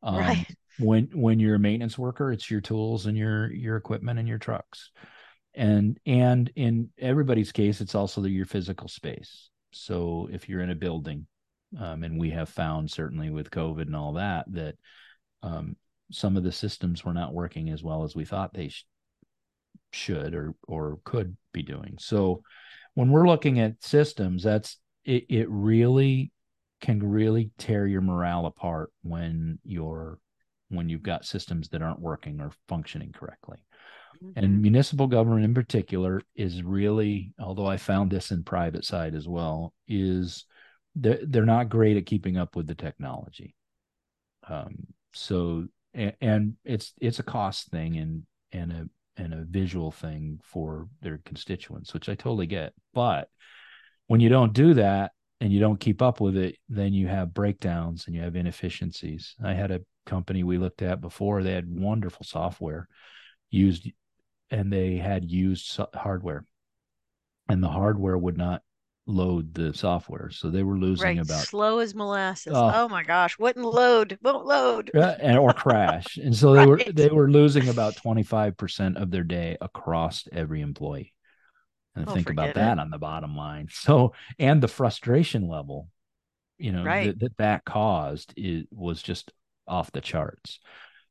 [0.02, 0.46] Um, right.
[0.78, 4.38] When when you're a maintenance worker, it's your tools and your your equipment and your
[4.38, 4.92] trucks
[5.54, 10.70] and and in everybody's case it's also the, your physical space so if you're in
[10.70, 11.26] a building
[11.78, 14.74] um, and we have found certainly with covid and all that that
[15.42, 15.76] um,
[16.10, 18.86] some of the systems were not working as well as we thought they sh-
[19.92, 22.42] should or or could be doing so
[22.94, 26.32] when we're looking at systems that's it, it really
[26.80, 30.18] can really tear your morale apart when you're
[30.68, 33.58] when you've got systems that aren't working or functioning correctly.
[34.36, 39.28] And municipal government in particular is really, although I found this in private side as
[39.28, 40.44] well, is
[40.94, 43.54] they're, they're not great at keeping up with the technology.
[44.48, 48.22] Um, so and, and it's it's a cost thing and
[48.52, 52.72] and a and a visual thing for their constituents, which I totally get.
[52.92, 53.28] But
[54.08, 57.32] when you don't do that and you don't keep up with it, then you have
[57.32, 59.34] breakdowns and you have inefficiencies.
[59.42, 62.88] I had a company we looked at before, they had wonderful software
[63.50, 63.88] used
[64.54, 66.46] and they had used hardware.
[67.48, 68.62] And the hardware would not
[69.06, 71.18] load the software so they were losing right.
[71.18, 72.54] about slow as molasses.
[72.54, 74.90] Uh, oh my gosh wouldn't load won't load.
[74.94, 76.16] And or crash.
[76.22, 76.68] And so they right.
[76.68, 81.12] were they were losing about 25% of their day across every employee.
[81.94, 83.68] And oh, think about that on the bottom line.
[83.72, 85.88] So and the frustration level
[86.56, 87.08] you know Right.
[87.08, 89.32] that that that caused it was just
[89.68, 90.60] off the charts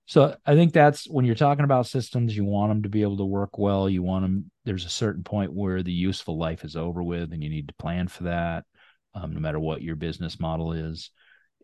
[0.05, 3.17] so i think that's when you're talking about systems you want them to be able
[3.17, 6.75] to work well you want them there's a certain point where the useful life is
[6.75, 8.65] over with and you need to plan for that
[9.15, 11.11] um, no matter what your business model is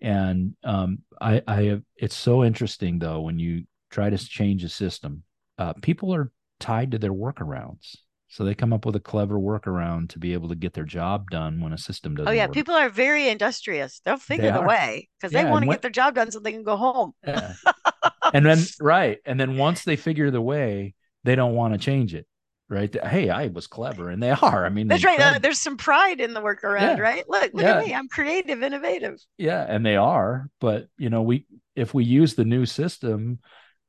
[0.02, 4.70] and um, I, I have, it's so interesting though when you try to change a
[4.70, 5.24] system,
[5.58, 7.98] uh, people are tied to their workarounds.
[8.32, 11.32] So they come up with a clever workaround to be able to get their job
[11.32, 12.30] done when a system doesn't.
[12.30, 12.54] Oh yeah, work.
[12.54, 14.02] people are very industrious.
[14.06, 16.52] They'll figure the way because Yeah, they want to get their job done so they
[16.52, 17.14] can go home.
[17.26, 17.54] Yeah.
[18.34, 22.14] and then right, and then once they figure the way, they don't want to change
[22.14, 22.26] it.
[22.72, 22.96] Right?
[23.04, 24.64] Hey, I was clever, and they are.
[24.66, 25.20] I mean, That's right.
[25.20, 27.00] Uh, there's some pride in the workaround, Yeah.
[27.00, 27.24] right?
[27.28, 27.80] Look, look Yeah.
[27.80, 27.94] at me.
[27.96, 29.20] I'm creative, innovative.
[29.40, 33.40] yeah and they are but you know we if we use the new system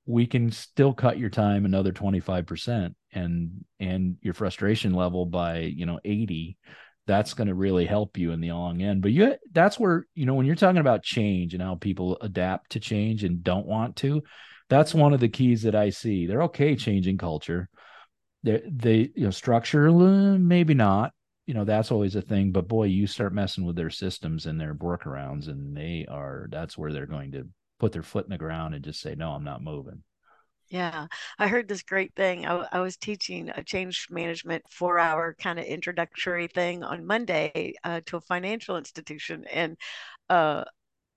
[0.07, 5.85] we can still cut your time another 25% and and your frustration level by you
[5.87, 6.57] know 80
[7.11, 9.03] that's going to really help you in the long end.
[9.03, 12.70] But you that's where you know when you're talking about change and how people adapt
[12.73, 14.23] to change and don't want to
[14.68, 16.27] that's one of the keys that i see.
[16.27, 17.68] They're okay changing culture.
[18.44, 21.12] They they you know structure maybe not.
[21.46, 22.53] You know that's always a thing.
[22.53, 26.79] But boy you start messing with their systems and their workarounds and they are that's
[26.79, 27.49] where they're going to
[27.81, 30.03] put their foot in the ground and just say no i'm not moving
[30.70, 32.46] Yeah, I heard this great thing.
[32.46, 37.74] I, I was teaching a change management four hour kind of introductory thing on Monday
[37.83, 39.44] uh, to a financial institution.
[39.52, 39.76] And
[40.28, 40.64] uh,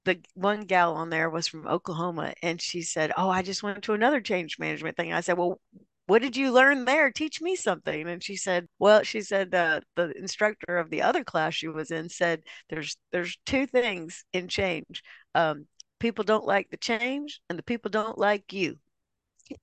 [0.06, 2.34] the one gal on there was from Oklahoma.
[2.44, 5.13] And she said, Oh, I just went to another change management thing.
[5.13, 5.62] I said, Well,
[6.08, 7.12] what did you learn there?
[7.12, 8.08] Teach me something.
[8.10, 11.92] And she said, Well, she said uh, the instructor of the other class she was
[11.92, 15.04] in said, There's there's two things in change.
[15.36, 15.68] Um,
[16.00, 18.80] people don't like the change, and the people don't like you.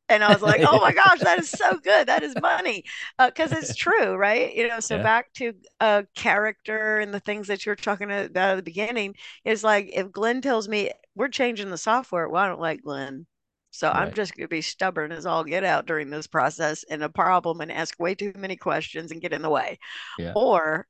[0.08, 2.08] And I was like, oh my gosh, that is so good.
[2.08, 2.84] That is money.
[3.18, 4.54] Because it's true, right?
[4.54, 5.00] You know, so Yeah.
[5.00, 9.14] back to uh, character and the things that you were talking about at the beginning
[9.44, 13.26] is like if Glenn tells me we're changing the software, well, I don't like Glenn.
[13.70, 17.02] So I'm just going to be stubborn as all get out during this process and
[17.04, 19.78] a problem and ask way too many questions and get in the way.
[20.16, 20.34] Yeah.
[20.34, 20.88] Or,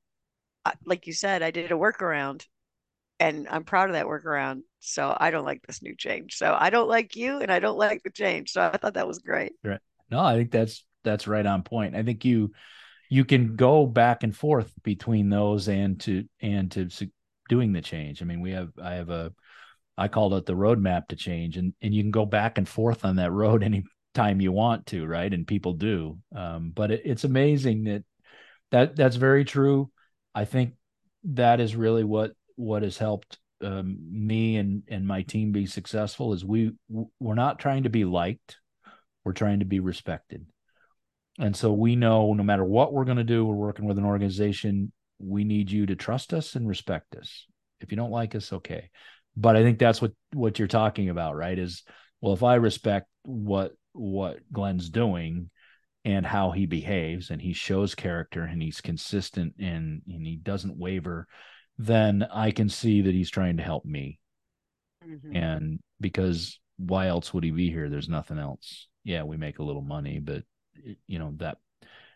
[0.64, 2.46] uh, like you said, I did a workaround
[3.20, 4.62] and I'm proud of that workaround.
[4.80, 6.36] So I don't like this new change.
[6.36, 8.52] So I don't like you and I don't like the change.
[8.52, 9.52] So I thought that was great.
[9.62, 9.80] Right.
[10.10, 12.52] no i think that's that's right on point i think you
[13.08, 16.88] you can go back and forth between those and to and to
[17.48, 19.32] doing the change i mean we have i have a
[19.96, 23.04] i called it the roadmap to change and and you can go back and forth
[23.04, 23.62] on that road
[24.14, 28.04] anytime you want to right and people do um, but it, it's amazing that
[28.70, 29.90] that that's very true
[30.34, 30.74] i think
[31.24, 36.32] that is really what what has helped um, me and and my team be successful
[36.32, 38.58] is we we're not trying to be liked.
[39.24, 40.46] We're trying to be respected.
[41.38, 44.04] And so we know no matter what we're going to do we're working with an
[44.04, 47.46] organization we need you to trust us and respect us.
[47.80, 48.90] If you don't like us okay.
[49.36, 51.82] But i think that's what what you're talking about right is
[52.20, 55.50] well if i respect what what glenn's doing
[56.04, 60.78] and how he behaves and he shows character and he's consistent and and he doesn't
[60.78, 61.26] waver
[61.86, 64.18] then i can see that he's trying to help me.
[65.04, 65.34] Mhm.
[65.34, 67.88] and because why else would he be here?
[67.90, 68.88] There's nothing else.
[69.04, 71.58] Yeah we make a little money but it- you know that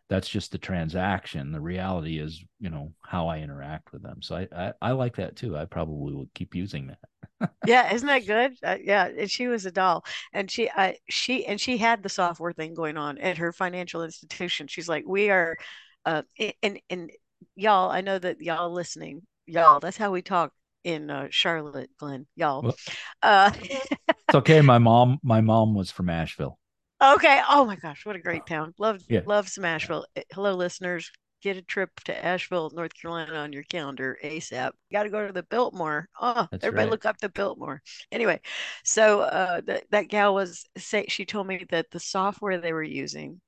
[0.08, 1.52] that's just the transaction.
[1.52, 4.22] The reality is you know how i interact with them.
[4.22, 5.56] So i i, I like that too.
[5.56, 7.50] I probably will keep using that.
[7.64, 8.56] Yeah, isn't that good?
[8.62, 12.10] Uh, yeah, and she was a doll, and she, I, she, and she had the
[12.10, 14.66] software thing going on at her financial institution.
[14.66, 15.56] She's like, we are,
[16.04, 16.22] uh,
[16.62, 17.10] and and
[17.56, 20.52] y'all, I know that y'all listening, y'all, that's how we talk
[20.84, 22.62] in uh, Charlotte, Glenn, y'all.
[22.62, 22.76] Well-
[23.22, 26.58] Uh, it's okay my mom my mom was from asheville
[27.02, 27.40] okay.
[27.50, 28.72] Oh my gosh, what a great town.
[28.78, 29.20] Love, Yeah.
[29.26, 30.06] love some Asheville.
[30.16, 31.10] Eh, Hello, listeners.
[31.42, 34.70] Get a trip to Asheville, North Carolina on your calendar ASAP.
[34.90, 36.08] Got to go to the Biltmore.
[36.18, 36.90] Oh, That's everybody right.
[36.92, 37.82] look up the Biltmore.
[38.10, 38.40] Anyway,
[38.84, 42.82] so uh, that that gal was say she told me that the software they were
[42.82, 43.40] using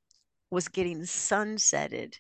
[0.51, 2.15] was getting sunsetted,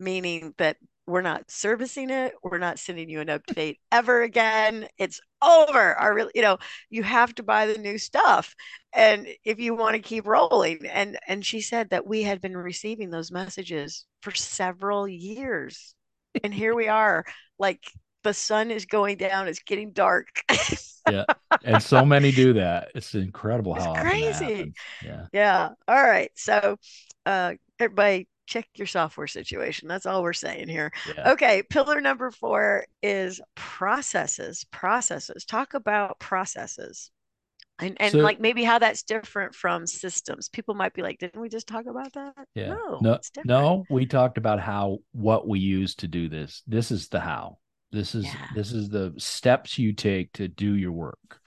[0.00, 4.88] meaning that we're not servicing it, we're not sending you an update ever again.
[4.98, 5.94] It's over.
[5.94, 6.58] Our you know,
[6.90, 8.54] you have to buy the new stuff,
[8.92, 10.86] and if you want to keep rolling.
[10.86, 15.94] And and she said that we had been receiving those messages for several years,
[16.42, 17.24] and here we are,
[17.58, 17.80] like
[18.22, 20.28] the sun is going down, it's getting dark.
[21.10, 21.24] yeah
[21.64, 24.72] and so many do that it's incredible how crazy.
[25.04, 25.70] yeah Yeah.
[25.86, 26.30] All right.
[26.34, 26.78] So,
[27.26, 29.88] uh, everybody, check your software situation.
[29.88, 30.92] That's all we're saying here.
[31.16, 31.62] yeah Okay.
[31.62, 34.64] Pillar number four is processes.
[34.70, 35.44] Processes.
[35.44, 37.10] Talk about processes.
[37.78, 40.48] And, and So- like maybe how that's different from systems.
[40.48, 42.34] People might be like, didn't we just talk about that?
[42.54, 42.68] Yeah.
[42.68, 46.62] No, no, no, we talked about how what we use to do this.
[46.66, 47.58] This is the how.
[47.90, 48.46] This is yeah.
[48.54, 51.40] this is the steps you take to do your work.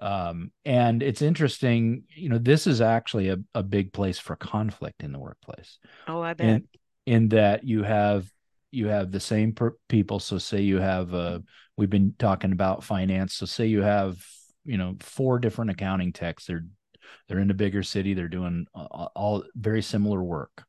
[0.00, 5.02] Um, and it's interesting, you know, this is actually a, a big place for conflict
[5.02, 5.78] in the workplace.
[6.08, 6.46] Oh, I bet.
[6.46, 6.68] In,
[7.06, 8.30] in that you have
[8.72, 10.18] you have the same per- people.
[10.18, 11.38] So say you have uh
[11.76, 13.34] we've been talking about finance.
[13.34, 14.22] So say you have
[14.64, 16.46] you know four different accounting techs.
[16.46, 16.66] They're
[17.28, 18.14] they're in a bigger city.
[18.14, 20.64] They're doing all, all very similar work.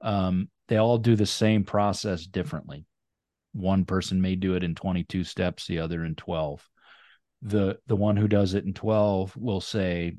[0.00, 2.86] Um, they all do the same process differently.
[3.52, 6.66] One person may do it in 22 steps, the other in 12.
[7.42, 10.16] The the one who does it in 12 will say,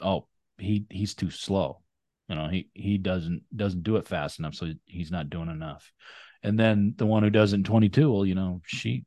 [0.00, 0.26] "Oh,
[0.58, 1.82] he he's too slow."
[2.28, 5.90] You know, he he doesn't doesn't do it fast enough, so he's not doing enough.
[6.42, 9.04] And then the one who does it in 22, well, you know, she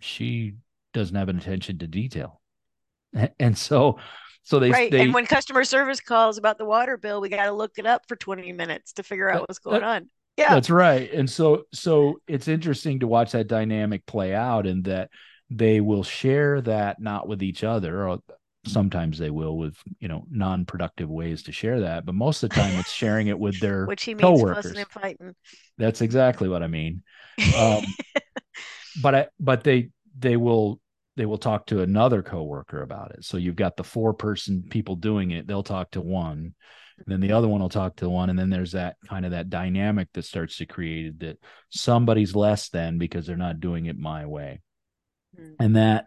[0.00, 0.54] she
[0.92, 2.40] doesn't have an attention to detail.
[3.38, 3.98] And so
[4.42, 4.90] so they right.
[4.90, 7.86] They, and when customer service calls about the water bill, we got to look it
[7.86, 10.10] up for 20 minutes to figure out what's going on.
[10.36, 10.52] Yeah.
[10.52, 11.10] That's right.
[11.12, 15.10] And so so it's interesting to watch that dynamic play out and that
[15.54, 18.18] they will share that not with each other or
[18.66, 22.56] sometimes they will with you know non-productive ways to share that but most of the
[22.56, 25.34] time it's sharing it with their which he means coworkers and fighting.
[25.76, 27.02] that's exactly what i mean
[27.58, 27.84] um,
[29.02, 30.80] but i but they they will
[31.16, 33.24] they will talk to another coworker about it.
[33.24, 36.54] So you've got the four person people doing it, they'll talk to one,
[37.06, 39.50] then the other one will talk to one, and then there's that kind of that
[39.50, 41.38] dynamic that starts to create that
[41.70, 44.60] somebody's less than because they're not doing it my way.
[45.34, 45.62] Mm-hmm.
[45.62, 46.06] And that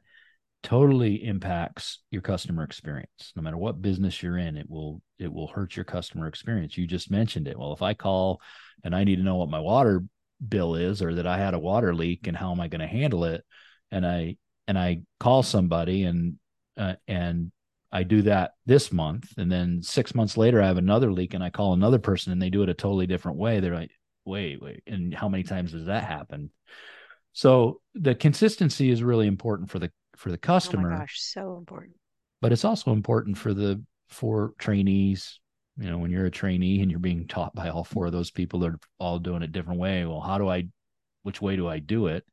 [0.63, 3.31] totally impacts your customer experience.
[3.35, 6.77] No matter what business you're in, it will it will hurt your customer experience.
[6.77, 7.57] You just mentioned it.
[7.57, 8.41] Well, if I call
[8.83, 10.03] and I need to know what my water
[10.47, 12.87] bill is or that I had a water leak and how am I going to
[12.87, 13.43] handle it
[13.91, 16.35] and I and I call somebody and
[16.77, 17.51] uh, and
[17.91, 21.43] I do that this month, and then six months later I have another leak, and
[21.43, 23.59] I call another person, and they do it a totally different way.
[23.59, 23.91] They're like,
[24.25, 26.51] "Wait, wait," and how many times does that happen?
[27.37, 30.91] So the consistency is really important for the for the oh customer.
[30.91, 31.93] Oh gosh, so important.
[32.41, 33.79] But it's also important for the
[34.09, 35.39] for trainees.
[35.77, 38.31] You know, when you're a trainee and you're being taught by all four of those
[38.31, 40.03] people that are all doing it different way.
[40.03, 40.63] Well, how do I?
[41.21, 42.25] Which way do I do it?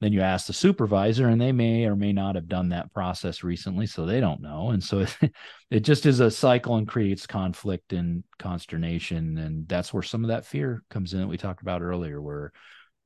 [0.00, 3.42] then you ask the supervisor and they may or may not have done that process
[3.42, 5.16] recently so they don't know and so it,
[5.70, 10.28] it just is a cycle and creates conflict and consternation and that's where some of
[10.28, 12.52] that fear comes in that we talked about earlier where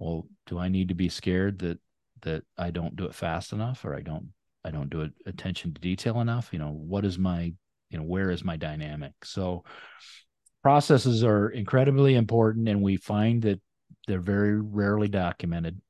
[0.01, 1.79] well do i need to be scared that
[2.23, 4.27] that i don't do it fast enough or i don't
[4.65, 7.53] i don't do it attention to detail enough you know what is my
[7.91, 9.63] you know where is my dynamic so
[10.63, 13.61] processes are incredibly important and we find that
[14.07, 15.81] they're very rarely documented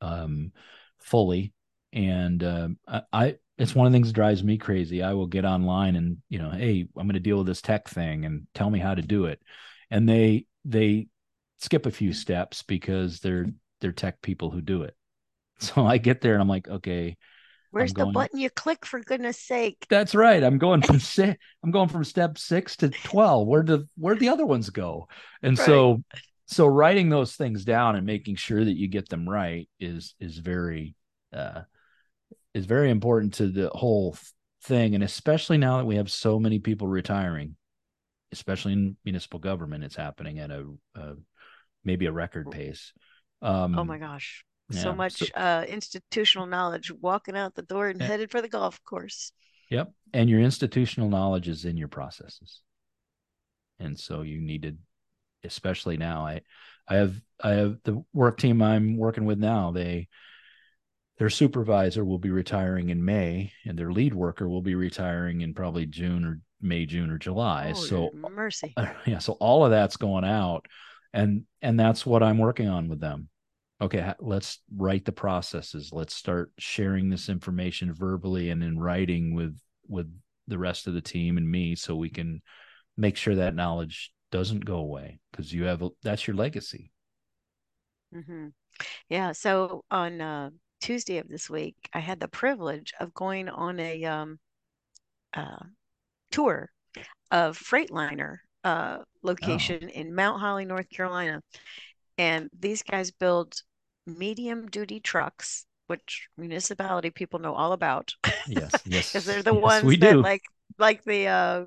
[0.00, 0.52] um,
[1.00, 1.52] fully.
[1.92, 5.02] And uh, I, I, it's one of the things that drives me crazy.
[5.02, 7.88] I will get online and you know, hey, I'm going to deal with this tech
[7.88, 9.40] thing, and tell me how to do it.
[9.90, 11.08] And they they
[11.60, 13.46] skip a few steps because they're
[13.80, 14.94] they're tech people who do it.
[15.62, 17.18] So I get there and I'm like, okay,
[17.70, 19.86] Where's going, the button you click for goodness sake?
[19.90, 20.42] That's right.
[20.42, 23.46] I'm going from six, I'm going from step six to 12.
[23.46, 25.06] Where do where the other ones go?
[25.42, 25.66] And right.
[25.66, 26.02] so
[26.46, 30.38] so writing those things down and making sure that you get them right is is
[30.38, 30.96] very
[31.32, 31.62] uh
[32.54, 34.16] is very important to the whole
[34.64, 37.54] thing and especially now that we have so many people retiring
[38.32, 41.14] especially in municipal government it's happening at a, a
[41.84, 42.92] maybe a record pace
[43.42, 44.82] um oh my gosh yeah.
[44.82, 48.06] so much so, uh institutional knowledge walking out the door and yeah.
[48.06, 49.32] headed for the golf course
[49.70, 52.60] yep and your institutional knowledge is in your processes
[53.78, 54.76] and so you need to
[55.44, 56.26] especially now.
[56.26, 56.42] I
[56.88, 59.70] I have I have the work team I'm working with now.
[59.70, 60.08] They
[61.18, 65.54] their supervisor will be retiring in May, and their lead worker will be retiring in
[65.54, 67.72] probably June or May, June or July.
[67.74, 68.74] Oh, so mercy,
[69.06, 69.18] yeah.
[69.18, 70.66] So all of that's going out,
[71.12, 73.28] and and that's what I'm working on with them.
[73.80, 75.90] Okay, let's write the processes.
[75.92, 79.58] Let's start sharing this information verbally and in writing with
[79.88, 80.12] with
[80.46, 82.42] the rest of the team and me, so we can
[82.96, 86.92] make sure that knowledge doesn't go away because you have a, that's your legacy.
[88.14, 88.48] Mm-hmm.
[89.08, 89.32] Yeah.
[89.32, 90.50] So on uh,
[90.80, 94.38] Tuesday of this week, I had the privilege of going on a um,
[95.34, 95.64] uh,
[96.30, 96.70] tour
[97.30, 99.88] of Freightliner uh, location oh.
[99.88, 101.42] in Mount Holly, North Carolina.
[102.18, 103.54] And these guys build
[104.06, 108.14] medium duty trucks, which municipality people know all about.
[108.46, 109.12] Yes, yes.
[109.12, 110.22] Because they're the yes, ones that do.
[110.22, 110.42] like
[110.78, 111.64] like the uh,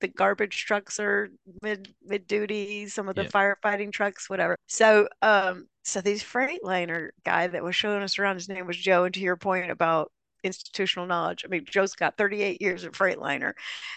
[0.00, 1.30] the garbage trucks are
[1.62, 3.28] mid mid duty, some of the yeah.
[3.28, 4.56] firefighting trucks, whatever.
[4.66, 9.04] So um so these Freightliner guy that was showing us around, his name was Joe.
[9.04, 10.12] And to your point about
[10.42, 11.44] institutional knowledge.
[11.44, 13.52] I mean, Joe's got 38 years of Freightliner,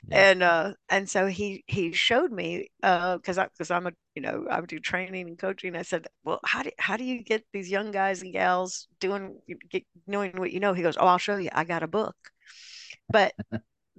[0.08, 0.32] yeah.
[0.32, 4.46] and uh, and so he he showed me because uh, because I'm a you know
[4.50, 5.76] I do training and coaching.
[5.76, 9.40] I said, well, how do how do you get these young guys and gals doing
[9.70, 10.74] get, knowing what you know?
[10.74, 11.50] He goes, oh, I'll show you.
[11.54, 12.16] I got a book,
[13.10, 13.34] but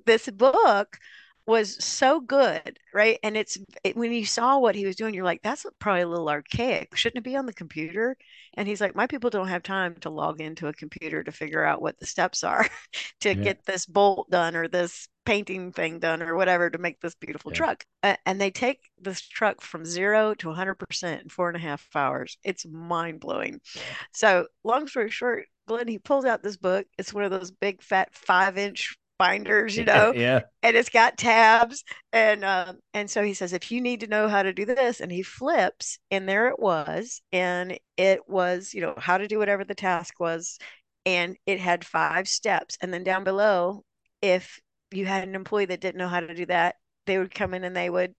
[0.07, 0.99] this book
[1.47, 3.18] was so good, right?
[3.22, 6.09] And it's it, when you saw what he was doing, you're like, that's probably a
[6.09, 6.97] little archaic.
[6.97, 8.16] Shouldn't it be on the computer?
[8.55, 11.64] And he's like, my people don't have time to log into a computer to figure
[11.64, 12.66] out what the steps are
[13.20, 13.34] to yeah.
[13.34, 17.53] get this bolt done or this painting thing done or whatever to make this beautiful
[17.53, 17.59] yeah.
[17.59, 17.84] truck.
[18.03, 21.86] Uh, and they take this truck from zero to 100% in four and a half
[21.94, 22.38] hours.
[22.42, 23.61] It's mind blowing.
[23.74, 23.82] Yeah.
[24.12, 26.86] So, long story short, Glenn, he pulls out this book.
[26.99, 30.12] It's one of those big, fat, five inch binders, you know.
[30.14, 30.42] yeah.
[30.62, 34.28] And it's got tabs, and um, and so he says, if you need to know
[34.28, 38.80] how to do this, and he flips, and there it was, and it was, you
[38.80, 40.58] know, how to do whatever the task was,
[41.04, 43.84] and it had five steps, and then down below,
[44.22, 44.60] if
[44.90, 47.64] you had an employee that didn't know how to do that, they would come in
[47.64, 48.14] and they would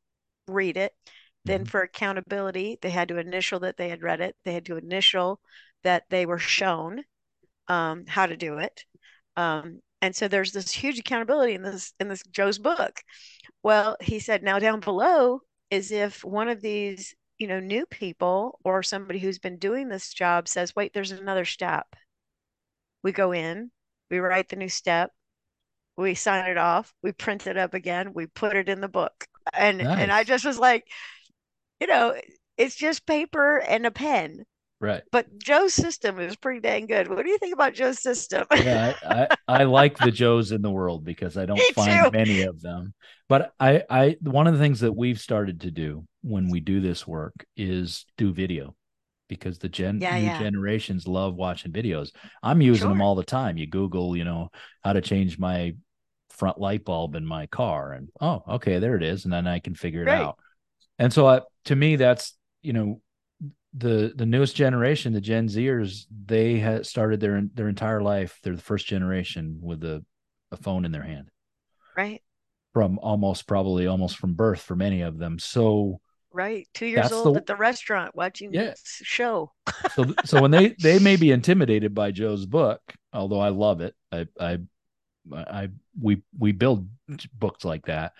[0.48, 0.94] read it.
[1.46, 1.70] Then mm-hmm.
[1.70, 4.36] for accountability, they had to initial that they had read it.
[4.44, 5.40] They had to initial
[5.84, 7.04] that they were shown
[7.68, 8.84] um, how to do it.
[9.36, 13.02] Um, and so there's this huge accountability in this in this joe's book.
[13.62, 18.58] Well he said now down below is if one of these you know new people
[18.64, 21.86] or somebody who's been doing this job says wait there's another step
[23.04, 23.70] we go in
[24.10, 25.12] we write the new step
[25.98, 29.26] we sign it off we print it up again we put it in the book.
[29.54, 30.00] And nice.
[30.00, 30.88] and i just was like
[31.82, 32.16] you know
[32.56, 34.46] it's just paper and a pen
[34.80, 35.02] Right.
[35.12, 37.08] But Joe's system is pretty dang good.
[37.08, 38.46] What do you think about Joe's system?
[38.56, 42.12] yeah, I, I, I, like the Joes in the world because I don't find too.
[42.12, 42.94] many of them.
[43.28, 46.80] But I, I one of the things that we've started to do when we do
[46.80, 48.76] this work is do video
[49.28, 50.40] because the gen yeah, new yeah.
[50.40, 52.12] generations love watching videos.
[52.44, 52.90] I'm using sure.
[52.90, 53.58] them all the time.
[53.58, 54.50] You Google, you know,
[54.84, 55.76] how to change my
[56.30, 59.58] front light bulb in my car, and oh, okay, there it is, and then I
[59.58, 60.22] can figure it right.
[60.22, 60.38] out.
[61.00, 63.02] And so, to me, that's you know
[63.74, 68.40] the the newest generation, the Gen Zers, they had started their their entire life.
[68.42, 70.04] They're the first generation with a,
[70.52, 71.30] a phone in their hand,
[71.96, 72.22] right?
[72.74, 75.38] From almost probably almost from birth for many of them.
[75.40, 78.72] So right, two years old the, at the restaurant watching yeah.
[78.72, 79.52] this show.
[79.94, 82.82] so so when they they may be intimidated by Joe's book,
[83.14, 83.96] although I love it.
[84.12, 84.60] I I
[85.32, 85.70] I
[86.02, 86.90] we we build
[87.34, 88.14] books like that.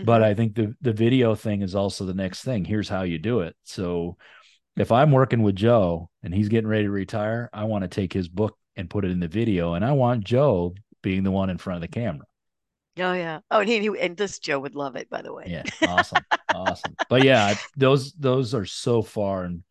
[0.00, 0.06] Mm-hmm.
[0.06, 2.64] But I think the the video thing is also the next thing.
[2.64, 3.54] Here's how you do it.
[3.62, 4.16] So
[4.76, 8.12] if I'm working with Joe and he's getting ready to retire, I want to take
[8.12, 11.50] his book and put it in the video, and I want Joe being the one
[11.50, 12.26] in front of the camera.
[12.98, 13.40] Oh yeah.
[13.50, 15.44] Oh, and he, and this Joe would love it, by the way.
[15.48, 16.22] Yeah, awesome,
[16.52, 16.94] awesome.
[17.08, 19.62] But yeah, those those are so far and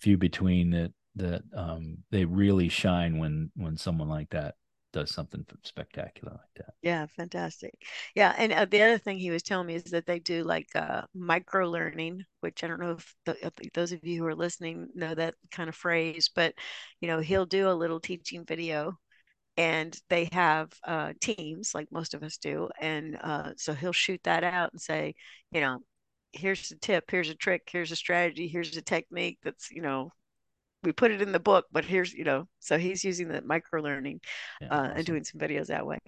[0.00, 4.56] few between that that um they really shine when when someone like that
[4.94, 6.74] does something spectacular like that.
[6.82, 7.72] Yeah, fantastic.
[8.14, 10.68] Yeah, and uh, the other thing he was telling me is that they do like
[10.74, 14.34] uh, micro learning, which I don't know if, the, if those of you who are
[14.34, 16.54] listening know that kind of phrase, but
[17.00, 18.98] you know he'll do a little teaching video,
[19.56, 24.20] and they have uh, teams like most of us do, and uh, so he'll shoot
[24.24, 25.14] that out and say,
[25.52, 25.80] you know,
[26.32, 30.12] here's a tip, here's a trick, here's a strategy, here's a technique that's you know
[30.84, 33.80] we put it in the book, but here's, you know, so he's using the micro
[33.80, 34.20] learning
[34.60, 34.96] yeah, uh, awesome.
[34.96, 35.98] and doing some videos that way.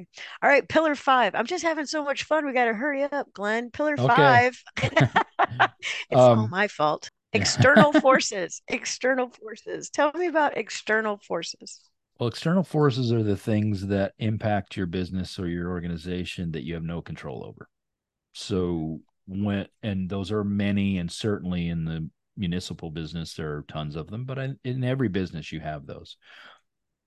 [0.42, 1.34] All right, pillar five.
[1.34, 2.46] I'm just having so much fun.
[2.46, 3.70] We got to hurry up, Glenn.
[3.70, 4.06] Pillar okay.
[4.06, 4.62] five.
[4.82, 4.92] it's
[6.12, 7.10] um, all my fault.
[7.32, 8.62] External forces.
[8.68, 9.90] External forces.
[9.90, 11.80] Tell me about external forces.
[12.18, 16.74] Well, external forces are the things that impact your business or your organization that you
[16.74, 17.68] have no control over.
[18.32, 23.96] So when and those are many and certainly in the municipal business, there are tons
[23.96, 26.16] of them, but in every business you have those.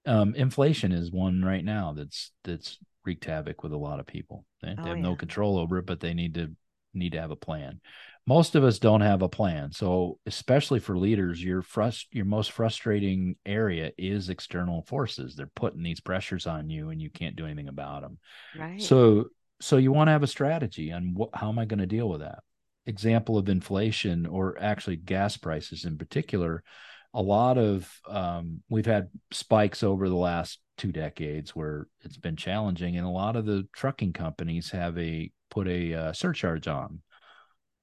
[0.06, 4.46] Um, inflation is one right now that's that's wreaked havoc with a lot of people.
[4.62, 5.04] They, oh, they have yeah.
[5.04, 6.52] no control over it, but they need to
[6.94, 7.82] need to have a plan.
[8.26, 12.52] Most of us don't have a plan, so especially for leaders, your frust your most
[12.52, 15.36] frustrating area is external forces.
[15.36, 18.20] They're putting these pressures on you, and you can't do anything about them.
[18.58, 18.82] Right.
[18.82, 19.26] So
[19.62, 22.08] so you want to have a strategy on what, how am I going to deal
[22.08, 22.40] with that?
[22.86, 26.64] Example of inflation or actually gas prices in particular
[27.14, 32.36] a lot of um, we've had spikes over the last two decades where it's been
[32.36, 37.02] challenging and a lot of the trucking companies have a put a uh, surcharge on.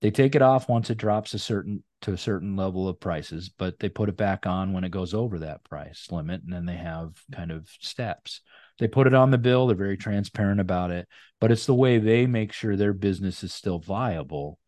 [0.01, 3.49] They take it off once it drops a certain to a certain level of prices
[3.49, 6.67] but they put it back on when it goes over that price limit and then
[6.67, 8.43] they have kind of steps.
[8.79, 11.09] They put it on the bill they're very transparent about it
[11.41, 14.59] but it's the way they make sure their business is still viable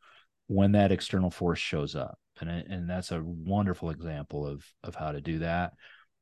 [0.49, 2.19] when that external force shows up.
[2.41, 5.75] And and that's a wonderful example of of how to do that.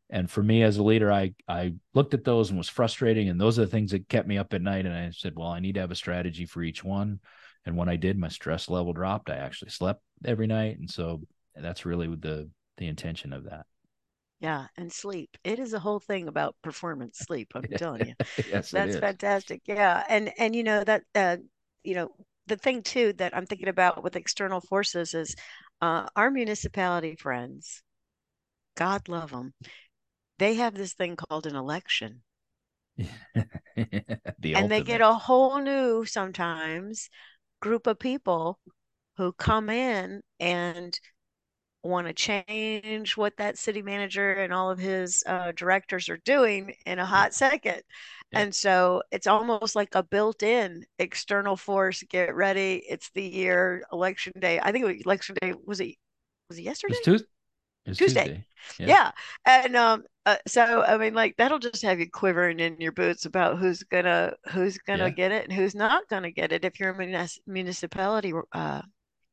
[0.09, 3.29] And for me as a leader i i looked at those and was frustrating.
[3.29, 4.87] And those are the things that kept me up at night.
[4.87, 7.21] And i said well i need to have a strategy for each one.
[7.65, 9.31] And when i did my stress level dropped.
[9.31, 10.79] I actually slept every night.
[10.79, 11.23] And so
[11.55, 13.67] that's really the the intention of that.
[14.41, 14.67] Yeah.
[14.77, 15.37] And sleep.
[15.45, 18.15] It is a whole thing about performance sleep i'm telling you.
[18.51, 19.61] Yes that's fantastic.
[19.67, 20.03] Yeah.
[20.09, 21.37] And and you know that uh
[21.85, 22.11] you know
[22.47, 25.35] the thing too that i'm thinking about with external forces is
[25.83, 27.83] uh, our municipality friends
[28.77, 29.53] god love them
[30.39, 32.23] they have this thing called an election.
[32.97, 33.07] the
[33.77, 33.97] and
[34.37, 34.69] ultimate.
[34.69, 37.11] they get a whole new sometimes
[37.61, 38.59] group of people
[39.17, 40.99] who come in and
[41.83, 46.75] want to change what that city manager and all of his uh, directors are doing
[46.85, 47.83] in a hot second.
[48.33, 48.41] Yeah.
[48.41, 52.03] And so it's almost like a built in external force.
[52.09, 52.83] Get ready.
[52.89, 54.59] It's the year election day.
[54.61, 55.55] I think it was election day.
[55.65, 55.95] Was it,
[56.49, 56.95] was it yesterday?
[56.95, 57.27] It was Tuesday.
[57.95, 58.47] Tuesday.
[58.79, 58.87] Yeah.
[58.87, 59.11] yeah.
[59.45, 63.27] And um, uh, so I mean, like that'll just have you quivering in your boots
[63.27, 65.11] about who's gonna who's gonna yeah.
[65.11, 68.83] get it and who's not gonna get it if you're a municipality uh,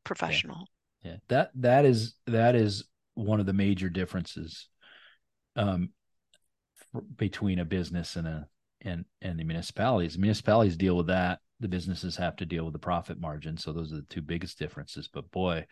[0.03, 0.67] professional.
[1.03, 1.11] Yeah.
[1.11, 1.17] yeah.
[1.29, 2.85] that that is that is
[3.15, 4.67] one of the major differences
[5.55, 5.89] um,
[7.17, 8.47] between a business and a
[8.83, 10.13] and and the municipalities.
[10.13, 11.39] The municipalities deal with that.
[11.59, 13.57] The businesses have to deal with the profit margin.
[13.57, 15.07] So those are the two biggest differences.
[15.07, 15.65] But boy,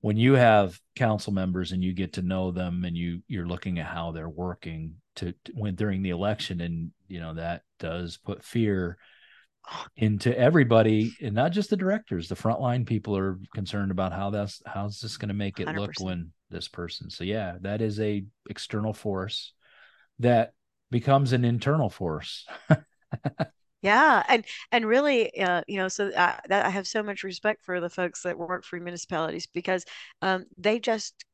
[0.00, 3.78] when you have council members and you get to know them and you you're looking
[3.78, 8.16] at how they're working to, to when during the election and you know that does
[8.16, 8.96] put fear
[9.96, 14.62] into everybody and not just the directors the frontline people are concerned about how that's
[14.66, 15.76] how's this going to make it 100%.
[15.76, 19.52] look when this person so yeah that is a external force
[20.18, 20.52] that
[20.90, 22.46] becomes an internal force
[23.82, 27.24] Yeah, and and really, uh, you know, so I, uh, that I have so much
[27.24, 29.84] respect for the folks that work for municipalities because
[30.20, 31.24] um, they just,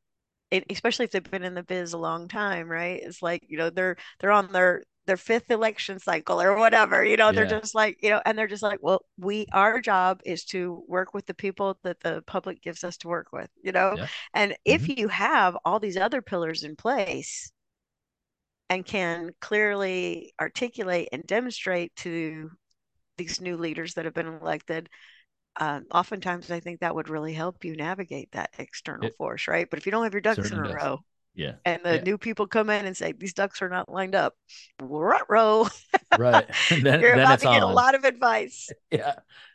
[0.52, 3.00] it, especially if they've been in the biz a long time, right?
[3.02, 7.16] It's like you know they're they're on their their fifth election cycle or whatever, you
[7.16, 7.32] know, yeah.
[7.32, 10.84] they're just like you know, and they're just like, well, we our job is to
[10.86, 14.06] work with the people that the public gives us to work with, you know, yeah.
[14.34, 14.60] and mm-hmm.
[14.64, 17.50] if you have all these other pillars in place
[18.68, 22.50] and can clearly articulate and demonstrate to
[23.16, 24.88] these new leaders that have been elected
[25.58, 29.68] uh, oftentimes i think that would really help you navigate that external it, force right?
[29.70, 30.74] But if you don't have your ducks in a does.
[30.74, 31.00] row
[31.36, 31.52] yeah.
[31.64, 32.02] and the yeah.
[32.02, 34.34] new people come in and say these ducks are not lined up
[34.82, 35.68] row.
[36.18, 36.46] Right.
[36.70, 37.70] Then, you're then about to get on.
[37.70, 38.70] a lot of advice.
[38.90, 39.14] Yeah.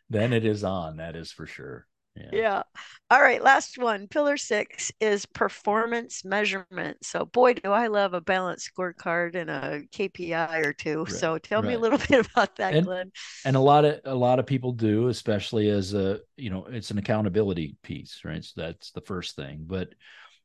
[0.09, 2.30] Then it is on that is for sure yeah.
[2.32, 2.64] yeah.
[3.09, 3.41] All right.
[3.41, 4.07] Last one.
[4.07, 6.97] Pillar six is performance measurement.
[7.03, 11.03] So, boy, do I love a balanced scorecard and a KPI or two.
[11.03, 11.14] Right.
[11.14, 11.70] So, tell right.
[11.70, 13.12] me a little bit about that, and, Glenn.
[13.45, 16.91] And a lot of a lot of people do, especially as a you know, it's
[16.91, 18.43] an accountability piece, right?
[18.43, 19.66] So that's the first thing.
[19.68, 19.89] But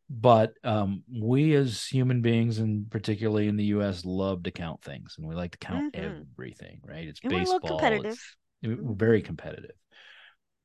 [0.09, 5.17] but um, we as human beings and particularly in the us love to count things
[5.19, 6.23] and we like to count mm-hmm.
[6.39, 9.75] everything right it's and baseball we're competitive it's, we're very competitive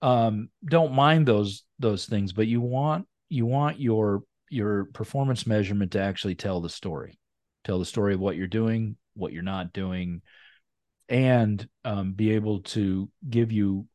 [0.01, 5.91] um, don't mind those those things, but you want you want your your performance measurement
[5.93, 7.19] to actually tell the story,
[7.63, 10.21] tell the story of what you're doing, what you're not doing,
[11.07, 13.87] and um, be able to give you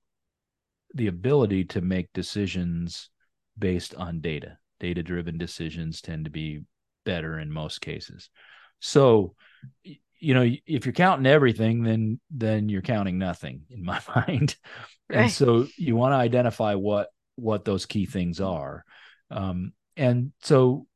[0.95, 3.11] the ability to make decisions
[3.59, 4.59] based on data.
[4.81, 6.63] Data driven decisions tend to be
[7.05, 8.31] better in most cases.
[8.81, 9.35] So,
[9.83, 14.57] you know, if you're counting everything, then then you're counting nothing in my mind
[15.11, 15.19] right.
[15.23, 18.85] and so you want to identify what what those key things are.
[19.31, 20.87] Um, and so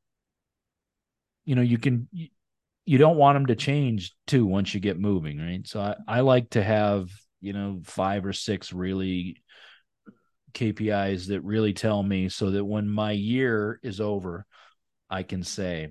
[1.44, 2.08] you know you can
[2.84, 5.66] you don't want them to change too once you get moving right?
[5.66, 9.42] So I, I like to have you know five or six really
[10.52, 14.44] kpis that really tell me so that when my year is over
[15.08, 15.90] i can say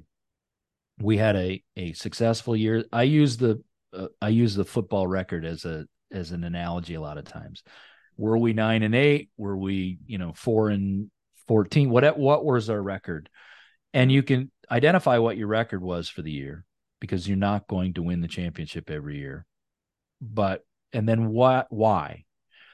[1.01, 2.83] we had a a successful year.
[2.91, 3.63] I use the
[3.93, 7.63] uh, i use the football record as a as an analogy a lot of times
[8.19, 9.29] were we nine and eight?
[9.37, 11.09] Were we, you know, four and
[11.47, 11.89] 14?
[11.89, 13.29] What, what was our record?
[13.93, 16.65] And you can identify what your record was for the year
[16.99, 19.45] because you're not going to win the championship every year.
[20.21, 22.25] But, and then what, why?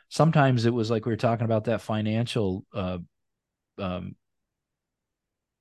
[0.09, 2.97] Sometimes it was like we were talking about that financial, uh,
[3.77, 4.15] um,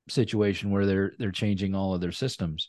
[0.08, 2.68] situation where they're they're changing all of their systems.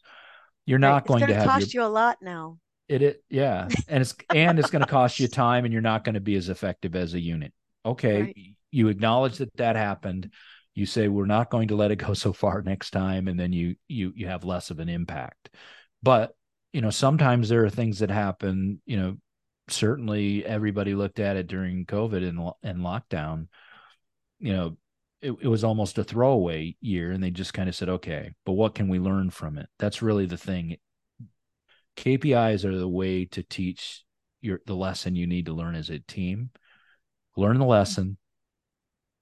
[0.66, 2.60] You're not it's going to have cost your, you a lot now.
[2.88, 6.04] It, it yeah, and it's and it's going to cost you time, and you're not
[6.04, 7.54] going to be as effective as a unit.
[7.86, 8.38] Okay, right.
[8.72, 10.32] you acknowledge that that happened.
[10.76, 13.54] You say we're not going to let it go so far next time, and then
[13.54, 15.50] you you you have less of an impact.
[16.04, 16.34] But
[16.74, 18.82] you know, sometimes there are things that happen.
[18.86, 19.18] You know,
[19.68, 23.48] certainly everybody looked at it during COVID and and lockdown.
[24.40, 24.78] You know,
[25.26, 28.54] it, it was almost a throwaway year and they just kind of said okay but
[28.54, 30.76] what can we learn from it that's really the thing
[31.96, 34.04] kpis are the way to teach
[34.42, 36.50] your the lesson you need to learn as a team.
[37.38, 38.18] Learn the lesson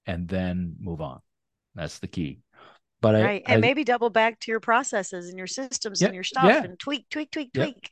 [0.06, 1.20] and then move on.
[1.74, 2.40] That's the key.
[3.00, 6.08] But right I, and I, maybe double back to your processes and your systems Yeah,
[6.08, 6.62] and your stuff yeah.
[6.62, 7.64] and tweak tweak tweak Yeah.
[7.64, 7.90] tweak.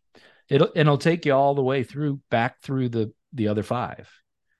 [0.48, 4.10] It'll and it'll take you all the way through back through the the other five.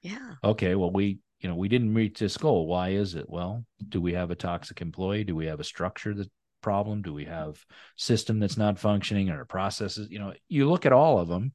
[0.03, 0.35] Yeah.
[0.43, 2.66] Okay well we you know we didn't reach this goal.
[2.66, 3.29] Why is it?
[3.29, 5.25] Well do we have a toxic employee?
[5.25, 6.31] Do we have a structure that
[6.62, 7.64] problem do we have
[7.96, 11.52] system that's not functioning or processes you know you look at all of them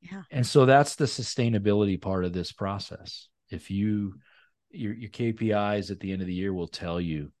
[0.00, 4.14] yeah and so that's the sustainability part of this process if you
[4.70, 7.32] your, your kpis at the end of the year will tell you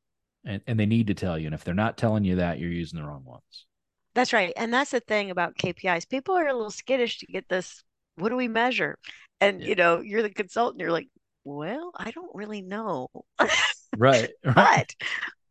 [0.44, 2.70] and, and they need to tell you and if they're not telling you that you're
[2.72, 3.66] using the wrong ones
[4.14, 4.52] That's right.
[4.56, 6.04] And that's the thing about KPIs.
[6.04, 7.82] People are a little skittish to get this.
[8.16, 8.98] What do we measure?
[9.40, 9.68] And Yeah.
[9.68, 10.80] you know, you're the consultant.
[10.80, 11.08] You're like,
[11.44, 13.08] well, I don't really know.
[13.96, 14.94] right right but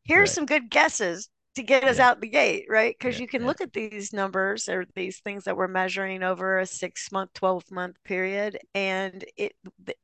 [0.04, 0.36] here's Right.
[0.36, 1.30] some good guesses
[1.60, 2.00] to get us Yeah.
[2.00, 2.96] out the gate, right?
[2.98, 3.48] Because Yeah, you can yeah.
[3.48, 7.64] look at these numbers or these things that we're measuring over a six month, 12
[7.72, 9.54] month period, and it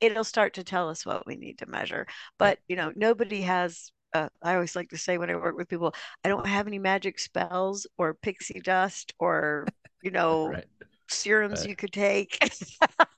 [0.02, 2.08] it'll start to tell us what we need to measure.
[2.40, 5.68] But you know, nobody has uh, I always like to say when I work with
[5.70, 5.94] people,
[6.24, 10.66] I don't have any magic spells or pixie dust or you know right
[11.10, 11.66] serums Right.
[11.66, 12.40] you could take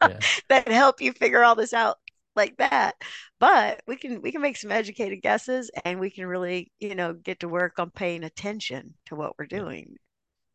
[0.02, 0.22] Yeah.
[0.50, 1.98] that help you figure all this out
[2.38, 2.96] like that.
[3.40, 7.14] But we can we can make some educated guesses and we can really you know
[7.14, 9.96] get to work on paying attention to what we're doing.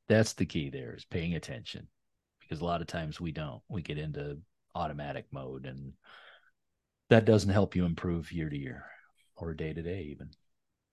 [0.09, 1.89] That's the key there is paying attention
[2.41, 3.63] because a lot of times we don't.
[3.69, 4.39] We get into
[4.75, 5.93] automatic mode and
[7.11, 8.87] that doesn't help you improve year to year
[9.37, 10.31] or day to day even.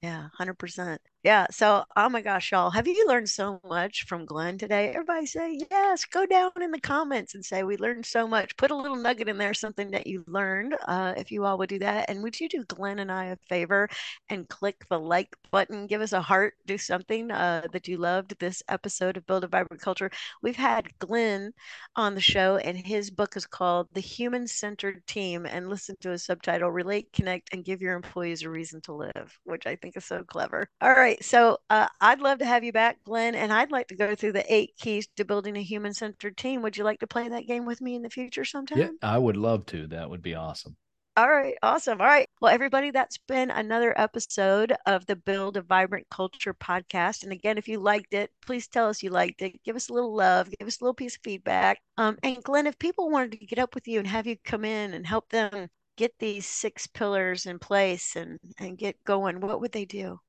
[0.01, 0.99] Yeah, 100%.
[1.23, 1.47] Yeah.
[1.51, 4.87] So, oh my gosh, y'all, have you learned so much from Glenn today?
[4.89, 6.05] Everybody say yes.
[6.05, 8.55] Go down in the comments and say we learned so much.
[8.55, 11.67] Put a little nugget in there, something that you learned, uh, if you all would
[11.67, 12.09] do that.
[12.09, 13.89] And would you do Glenn and I a favor
[14.29, 15.87] and click the like button?
[15.87, 19.47] Give us a heart, do something uh, that you loved this episode of Build a
[19.47, 20.09] Vibrant Culture.
[20.41, 21.51] We've had Glenn
[21.97, 25.45] on the show, and his book is called The Human Centered Team.
[25.45, 29.37] And listen to his subtitle Relate, Connect, and Give Your Employees a Reason to Live,
[29.43, 30.69] which I think is so clever.
[30.79, 31.08] All right.
[31.21, 34.33] So uh, I'd love to have you back, Glenn, and I'd like to go through
[34.33, 36.61] the eight keys to building a human centered team.
[36.61, 38.77] Would you like to play that game with me in the future sometime?
[38.77, 40.75] yeah i would love to that would be awesome
[41.17, 41.99] All right, awesome.
[41.99, 42.27] All right.
[42.41, 47.23] Well, everybody, that's been another episode of the Build a Vibrant Culture podcast.
[47.23, 49.61] And again, if you liked it, please tell us you liked it.
[49.63, 51.79] Give us a little love, give us a little piece of feedback.
[51.97, 54.63] Um, and Glenn, if people wanted to get up with you and have you come
[54.65, 59.59] in and help them get these six pillars in place and and get going, what
[59.61, 60.19] would they do?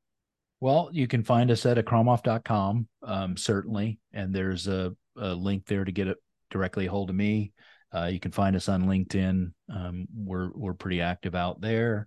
[0.61, 5.85] Well you can find us at akramoff.com um, certainly and there's a, a link there
[5.85, 6.19] to get it
[6.51, 7.53] directly a hold of me.
[7.95, 9.53] Uh, you can find us on linkedin.
[9.73, 12.07] Um, we're we're pretty active out there.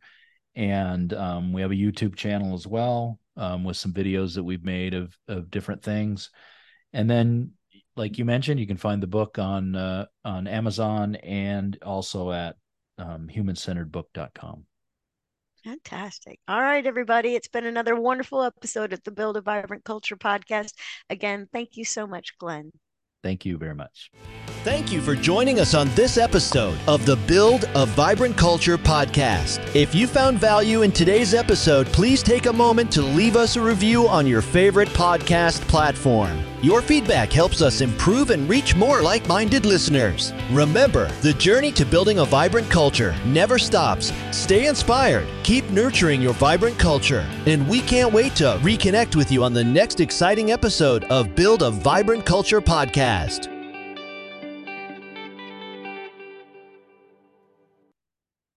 [0.55, 4.63] And um, we have a youtube channel as well um, with some videos that we've
[4.63, 6.29] made of of different things.
[6.93, 7.51] And then
[7.95, 12.55] like you mentioned you can find the book on uh, on amazon and also at
[12.97, 14.65] um, humancenteredbook.com
[15.63, 16.39] Fantastic.
[16.47, 17.35] All right, everybody.
[17.35, 20.73] It's been another wonderful episode of the Build a Vibrant Culture podcast.
[21.09, 22.71] Again, thank you so much, Glenn.
[23.23, 24.11] thank you very much
[24.63, 29.59] Thank you for joining us on this episode of the Build a Vibrant Culture podcast.
[29.75, 33.61] If you found value in today's episode, please take a moment to leave us a
[33.61, 36.52] review on your favorite podcast platform.
[36.63, 40.31] Your feedback helps us improve and reach more like minded listeners.
[40.49, 44.13] Remember, the journey to building a vibrant culture never stops.
[44.31, 49.43] Stay inspired, keep nurturing your vibrant culture, and we can't wait to reconnect with you
[49.43, 53.52] on the next exciting episode of Build a Vibrant Culture podcast.